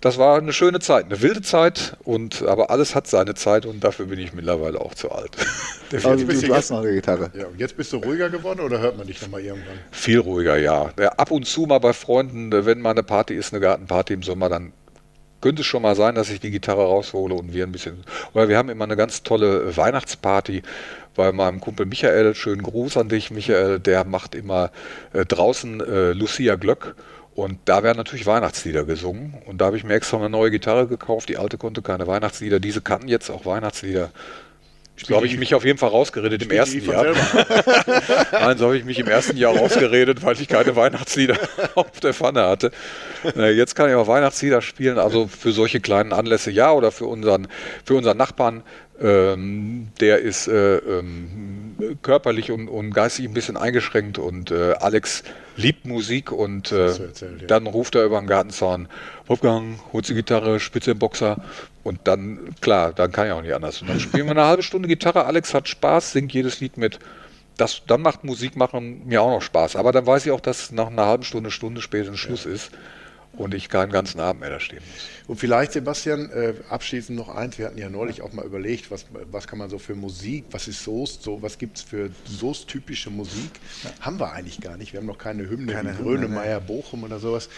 das 0.00 0.18
war 0.18 0.38
eine 0.38 0.52
schöne 0.52 0.78
Zeit, 0.80 1.06
eine 1.06 1.20
wilde 1.22 1.42
Zeit, 1.42 1.96
und, 2.04 2.42
aber 2.42 2.70
alles 2.70 2.94
hat 2.94 3.06
seine 3.06 3.34
Zeit 3.34 3.66
und 3.66 3.82
dafür 3.82 4.06
bin 4.06 4.18
ich 4.18 4.32
mittlerweile 4.32 4.80
auch 4.80 4.94
zu 4.94 5.10
alt. 5.10 5.32
also 5.92 6.14
du, 6.14 6.26
du 6.26 6.54
hast 6.54 6.70
noch 6.70 6.82
eine 6.82 6.92
Gitarre. 6.92 7.30
Ja, 7.34 7.46
und 7.46 7.58
jetzt 7.58 7.76
bist 7.76 7.92
du 7.92 7.96
ruhiger 7.96 8.30
geworden 8.30 8.60
oder 8.60 8.78
hört 8.78 8.96
man 8.96 9.06
dich 9.06 9.20
nochmal 9.20 9.40
irgendwann? 9.40 9.78
Viel 9.90 10.20
ruhiger, 10.20 10.56
ja. 10.56 10.90
ja. 10.98 11.08
Ab 11.10 11.30
und 11.30 11.46
zu 11.46 11.62
mal 11.62 11.78
bei 11.78 11.92
Freunden, 11.92 12.52
wenn 12.52 12.80
mal 12.80 12.90
eine 12.90 13.02
Party 13.02 13.34
ist, 13.34 13.52
eine 13.52 13.60
Gartenparty 13.60 14.14
im 14.14 14.22
Sommer, 14.22 14.48
dann 14.48 14.72
könnte 15.40 15.62
es 15.62 15.66
schon 15.66 15.82
mal 15.82 15.94
sein, 15.94 16.14
dass 16.14 16.30
ich 16.30 16.40
die 16.40 16.50
Gitarre 16.50 16.82
raushole 16.82 17.34
und 17.34 17.52
wir 17.52 17.64
ein 17.64 17.72
bisschen. 17.72 18.04
Oder 18.34 18.48
wir 18.48 18.56
haben 18.58 18.68
immer 18.68 18.84
eine 18.84 18.96
ganz 18.96 19.22
tolle 19.22 19.76
Weihnachtsparty 19.76 20.62
bei 21.14 21.32
meinem 21.32 21.60
Kumpel 21.60 21.86
Michael. 21.86 22.34
Schönen 22.34 22.62
Gruß 22.62 22.96
an 22.96 23.08
dich, 23.08 23.30
Michael. 23.30 23.78
Der 23.80 24.04
macht 24.04 24.34
immer 24.34 24.70
äh, 25.12 25.24
draußen 25.24 25.80
äh, 25.80 26.12
Lucia 26.12 26.56
Glöck 26.56 26.94
und 27.38 27.60
da 27.66 27.84
werden 27.84 27.98
natürlich 27.98 28.26
Weihnachtslieder 28.26 28.82
gesungen. 28.82 29.40
Und 29.46 29.60
da 29.60 29.66
habe 29.66 29.76
ich 29.76 29.84
mir 29.84 29.94
extra 29.94 30.16
eine 30.16 30.28
neue 30.28 30.50
Gitarre 30.50 30.88
gekauft. 30.88 31.28
Die 31.28 31.36
alte 31.36 31.56
konnte 31.56 31.82
keine 31.82 32.08
Weihnachtslieder. 32.08 32.58
Diese 32.58 32.80
kannten 32.80 33.06
jetzt 33.06 33.30
auch 33.30 33.46
Weihnachtslieder. 33.46 34.10
Ich 34.96 35.04
glaube, 35.04 35.26
ich 35.26 35.38
mich 35.38 35.54
auf 35.54 35.64
jeden 35.64 35.78
Fall 35.78 35.90
rausgeredet 35.90 36.42
im 36.42 36.50
ersten 36.50 36.84
Jahr. 36.84 37.04
Nein, 38.32 38.58
so 38.58 38.64
habe 38.64 38.76
ich 38.76 38.84
mich 38.84 38.98
im 38.98 39.06
ersten 39.06 39.36
Jahr 39.36 39.56
rausgeredet, 39.56 40.24
weil 40.24 40.34
ich 40.40 40.48
keine 40.48 40.74
Weihnachtslieder 40.74 41.36
auf 41.76 42.00
der 42.00 42.12
Pfanne 42.12 42.42
hatte. 42.42 42.72
Jetzt 43.36 43.76
kann 43.76 43.88
ich 43.88 43.94
auch 43.94 44.08
Weihnachtslieder 44.08 44.60
spielen, 44.60 44.98
also 44.98 45.28
für 45.28 45.52
solche 45.52 45.78
kleinen 45.78 46.12
Anlässe 46.12 46.50
ja 46.50 46.72
oder 46.72 46.90
für 46.90 47.06
unseren, 47.06 47.46
für 47.84 47.94
unseren 47.94 48.16
Nachbarn 48.16 48.64
ähm, 49.00 49.88
der 50.00 50.18
ist 50.18 50.48
äh, 50.48 50.78
ähm, 50.78 51.67
körperlich 52.02 52.50
und, 52.50 52.68
und, 52.68 52.92
geistig 52.92 53.24
ein 53.24 53.34
bisschen 53.34 53.56
eingeschränkt 53.56 54.18
und 54.18 54.50
äh, 54.50 54.74
Alex 54.74 55.22
liebt 55.56 55.86
Musik 55.86 56.32
und 56.32 56.72
äh, 56.72 56.86
erzählt, 56.86 57.42
ja. 57.42 57.46
dann 57.46 57.66
ruft 57.66 57.94
er 57.94 58.04
über 58.04 58.18
den 58.18 58.26
Gartenzaun, 58.26 58.88
Wolfgang, 59.26 59.78
holt 59.92 60.08
die 60.08 60.14
Gitarre, 60.14 60.60
spitze 60.60 60.92
den 60.92 60.98
Boxer 60.98 61.42
und 61.84 62.00
dann, 62.04 62.54
klar, 62.60 62.92
dann 62.92 63.12
kann 63.12 63.26
ich 63.26 63.32
auch 63.32 63.42
nicht 63.42 63.54
anders. 63.54 63.80
Und 63.80 63.88
dann 63.88 64.00
spielen 64.00 64.26
wir 64.26 64.32
eine 64.32 64.44
halbe 64.44 64.62
Stunde 64.62 64.88
Gitarre, 64.88 65.24
Alex 65.26 65.54
hat 65.54 65.68
Spaß, 65.68 66.12
singt 66.12 66.32
jedes 66.32 66.60
Lied 66.60 66.76
mit. 66.76 66.98
Das, 67.56 67.82
dann 67.86 68.02
macht 68.02 68.24
Musik 68.24 68.56
machen 68.56 69.02
mir 69.06 69.22
auch 69.22 69.30
noch 69.30 69.42
Spaß. 69.42 69.76
Aber 69.76 69.90
dann 69.90 70.06
weiß 70.06 70.26
ich 70.26 70.32
auch, 70.32 70.40
dass 70.40 70.70
nach 70.70 70.88
einer 70.88 71.06
halben 71.06 71.24
Stunde, 71.24 71.50
Stunde 71.50 71.80
später 71.80 72.16
Schluss 72.16 72.44
ja. 72.44 72.52
ist 72.52 72.70
und 73.38 73.54
ich 73.54 73.68
keinen 73.68 73.92
ganzen 73.92 74.20
Abend 74.20 74.40
mehr 74.40 74.50
da 74.50 74.60
stehen 74.60 74.80
muss. 74.80 75.28
Und 75.28 75.36
vielleicht, 75.36 75.72
Sebastian, 75.72 76.30
äh, 76.30 76.54
abschließend 76.68 77.16
noch 77.16 77.28
eins. 77.28 77.58
Wir 77.58 77.66
hatten 77.66 77.78
ja 77.78 77.88
neulich 77.88 78.20
auch 78.22 78.32
mal 78.32 78.44
überlegt, 78.44 78.90
was, 78.90 79.06
was 79.30 79.46
kann 79.46 79.58
man 79.58 79.70
so 79.70 79.78
für 79.78 79.94
Musik, 79.94 80.46
was 80.50 80.68
ist 80.68 80.82
Soest, 80.82 81.22
so, 81.22 81.40
was 81.40 81.58
gibt 81.58 81.78
es 81.78 81.82
für 81.82 82.10
Soest-typische 82.24 83.10
Musik? 83.10 83.50
Ja. 83.84 83.90
Haben 84.00 84.18
wir 84.18 84.32
eigentlich 84.32 84.60
gar 84.60 84.76
nicht. 84.76 84.92
Wir 84.92 85.00
haben 85.00 85.06
noch 85.06 85.18
keine 85.18 85.48
Hymne 85.48 85.72
keine 85.72 85.98
wie 85.98 86.02
Grönemeyer, 86.02 86.60
Bochum 86.60 87.04
oder 87.04 87.20
sowas. 87.20 87.48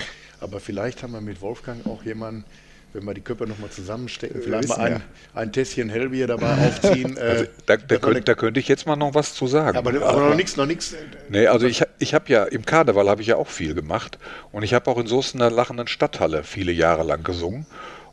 Aber 0.41 0.61
vielleicht 0.61 1.03
haben 1.03 1.13
wir 1.13 1.21
mit 1.21 1.41
Wolfgang 1.41 1.87
auch 1.87 2.03
jemanden, 2.05 2.45
wenn 2.93 3.05
wir 3.05 3.15
die 3.15 3.21
Köpfe 3.21 3.47
nochmal 3.47 3.71
zusammenstecken, 3.71 4.43
vielleicht 4.43 4.69
mal 4.69 4.79
ein, 4.79 4.93
ja. 4.93 5.01
ein 5.35 5.53
Tässchen 5.53 5.89
Hellbier 5.89 6.27
dabei 6.27 6.69
aufziehen. 6.69 7.19
Also, 7.21 7.45
da, 7.67 7.77
da, 7.77 7.99
könnt, 7.99 8.29
da, 8.29 8.35
könnte 8.35 8.61
ich 8.61 8.69
jetzt 8.69 8.87
mal 8.87 8.97
noch 8.97 9.15
was 9.15 9.35
zu 9.35 9.47
sagen. 9.47 9.77
Aber, 9.77 9.91
aber 9.91 10.31
noch 10.31 10.35
nichts, 10.35 10.57
noch 10.57 10.67
nichts. 10.67 10.95
Nee, 11.29 11.47
also 11.47 11.67
ich, 11.67 11.83
ich 11.99 12.15
habe 12.15 12.33
ja 12.33 12.45
im 12.45 12.65
Karneval 12.65 13.09
habe 13.09 13.21
ich 13.21 13.29
ja 13.29 13.37
auch 13.37 13.49
viel 13.49 13.75
gemacht 13.75 14.19
und 14.53 14.63
ich 14.63 14.75
habe 14.75 14.91
auch 14.91 14.99
in 14.99 15.07
in 15.11 15.39
der 15.39 15.51
lachenden 15.51 15.87
Stadthalle 15.87 16.43
viele 16.45 16.73
Jahre 16.73 17.03
lang 17.03 17.23
gesungen. 17.23 17.67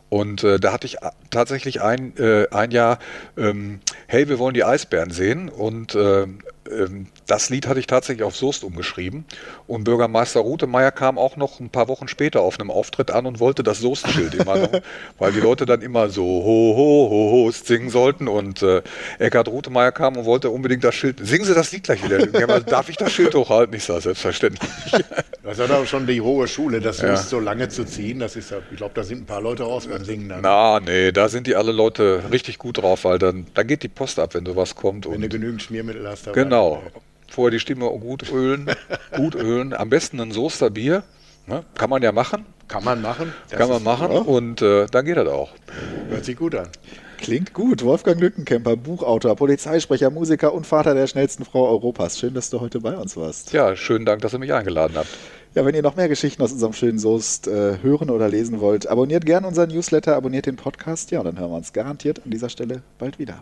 Und 0.09 0.43
äh, 0.43 0.59
da 0.59 0.71
hatte 0.71 0.87
ich 0.87 0.97
tatsächlich 1.29 1.81
ein, 1.81 2.15
äh, 2.17 2.47
ein 2.51 2.71
Jahr, 2.71 2.99
ähm, 3.37 3.79
hey, 4.07 4.29
wir 4.29 4.39
wollen 4.39 4.53
die 4.53 4.63
Eisbären 4.63 5.11
sehen. 5.11 5.49
Und 5.49 5.95
äh, 5.95 6.27
ähm, 6.71 7.07
das 7.25 7.49
Lied 7.49 7.67
hatte 7.67 7.79
ich 7.79 7.87
tatsächlich 7.87 8.23
auf 8.23 8.35
Soest 8.35 8.63
umgeschrieben. 8.63 9.25
Und 9.67 9.83
Bürgermeister 9.83 10.39
Rutemeyer 10.39 10.91
kam 10.91 11.17
auch 11.17 11.35
noch 11.35 11.59
ein 11.59 11.69
paar 11.69 11.89
Wochen 11.89 12.07
später 12.07 12.41
auf 12.41 12.59
einem 12.59 12.71
Auftritt 12.71 13.11
an 13.11 13.25
und 13.25 13.39
wollte 13.39 13.63
das 13.63 13.79
Soest-Schild 13.79 14.35
immer 14.35 14.57
noch, 14.57 14.71
weil 15.17 15.33
die 15.33 15.41
Leute 15.41 15.65
dann 15.65 15.81
immer 15.81 16.09
so 16.09 16.23
ho, 16.23 16.73
ho, 16.75 17.09
ho, 17.09 17.31
ho 17.31 17.51
singen 17.51 17.89
sollten. 17.89 18.29
Und 18.29 18.61
äh, 18.63 18.81
Eckhard 19.19 19.49
Rutemeyer 19.49 19.91
kam 19.91 20.15
und 20.15 20.25
wollte 20.25 20.49
unbedingt 20.49 20.85
das 20.85 20.95
Schild. 20.95 21.19
Singen 21.21 21.45
Sie 21.45 21.53
das 21.53 21.71
Lied 21.71 21.83
gleich 21.83 22.03
wieder. 22.03 22.25
Darf 22.61 22.87
ich 22.89 22.95
das 22.95 23.11
Schild 23.11 23.35
hochhalten? 23.35 23.75
Ich 23.75 23.83
sage, 23.83 24.01
selbstverständlich. 24.01 24.71
Das 25.47 25.59
hat 25.59 25.71
aber 25.71 25.85
schon 25.85 26.05
die 26.05 26.19
hohe 26.19 26.45
Schule, 26.45 26.81
das 26.81 26.99
ja. 26.99 27.15
so 27.15 27.39
lange 27.39 27.69
zu 27.69 27.85
ziehen. 27.85 28.19
Das 28.19 28.35
ist 28.35 28.51
ja, 28.51 28.57
ich 28.69 28.75
glaube, 28.75 28.93
da 28.93 29.03
sind 29.03 29.21
ein 29.21 29.25
paar 29.25 29.39
Leute 29.39 29.63
raus 29.63 29.87
beim 29.87 30.03
Singen. 30.03 30.27
Dann. 30.27 30.41
Na, 30.41 30.81
nee, 30.81 31.13
da 31.13 31.29
sind 31.29 31.47
die 31.47 31.55
alle 31.55 31.71
Leute 31.71 32.21
richtig 32.33 32.57
gut 32.57 32.79
drauf, 32.79 33.05
weil 33.05 33.17
dann, 33.17 33.47
dann 33.53 33.65
geht 33.65 33.81
die 33.81 33.87
Post 33.87 34.19
ab, 34.19 34.33
wenn 34.33 34.45
sowas 34.45 34.75
kommt. 34.75 35.09
Wenn 35.09 35.21
du 35.21 35.29
genügend 35.29 35.61
Schmiermittel 35.61 36.05
hast. 36.05 36.33
Genau. 36.33 36.83
Vorher 37.29 37.51
die 37.51 37.61
Stimme 37.61 37.85
gut 37.85 38.29
ölen, 38.29 38.69
gut 39.15 39.35
ölen. 39.35 39.73
Am 39.73 39.89
besten 39.89 40.19
ein 40.19 40.31
Soester 40.31 40.69
Bier. 40.69 41.03
Ne? 41.45 41.63
Kann 41.75 41.89
man 41.89 42.03
ja 42.03 42.11
machen. 42.11 42.45
Kann 42.67 42.83
man 42.83 43.01
machen. 43.01 43.33
Das 43.49 43.57
Kann 43.57 43.69
man 43.69 43.81
machen 43.81 44.11
ja. 44.11 44.19
und 44.19 44.61
äh, 44.61 44.87
dann 44.87 45.05
geht 45.05 45.15
das 45.15 45.29
auch. 45.29 45.51
Hört 46.09 46.25
sich 46.25 46.35
gut 46.35 46.55
an. 46.55 46.67
Klingt 47.19 47.53
gut. 47.53 47.83
Wolfgang 47.83 48.19
Lückenkämper, 48.19 48.75
Buchautor, 48.75 49.35
Polizeisprecher, 49.37 50.09
Musiker 50.09 50.53
und 50.53 50.67
Vater 50.67 50.93
der 50.93 51.07
schnellsten 51.07 51.45
Frau 51.45 51.67
Europas. 51.69 52.19
Schön, 52.19 52.33
dass 52.33 52.49
du 52.49 52.59
heute 52.59 52.81
bei 52.81 52.97
uns 52.97 53.15
warst. 53.15 53.53
Ja, 53.53 53.77
schönen 53.77 54.05
Dank, 54.05 54.21
dass 54.21 54.33
ihr 54.33 54.39
mich 54.39 54.53
eingeladen 54.53 54.97
habt. 54.97 55.07
Ja, 55.57 55.65
wenn 55.65 55.73
ihr 55.73 55.81
noch 55.81 55.95
mehr 55.95 56.07
Geschichten 56.07 56.43
aus 56.43 56.51
unserem 56.51 56.73
schönen 56.73 56.99
Soest 56.99 57.47
äh, 57.47 57.79
hören 57.81 58.11
oder 58.11 58.29
lesen 58.29 58.61
wollt, 58.61 58.85
abonniert 58.85 59.25
gerne 59.25 59.47
unseren 59.47 59.69
Newsletter, 59.69 60.15
abonniert 60.15 60.45
den 60.45 60.55
Podcast. 60.55 61.09
Ja, 61.09 61.17
und 61.17 61.25
dann 61.25 61.39
hören 61.39 61.49
wir 61.49 61.57
uns 61.57 61.73
garantiert 61.73 62.21
an 62.23 62.29
dieser 62.29 62.49
Stelle 62.49 62.83
bald 62.99 63.17
wieder. 63.17 63.41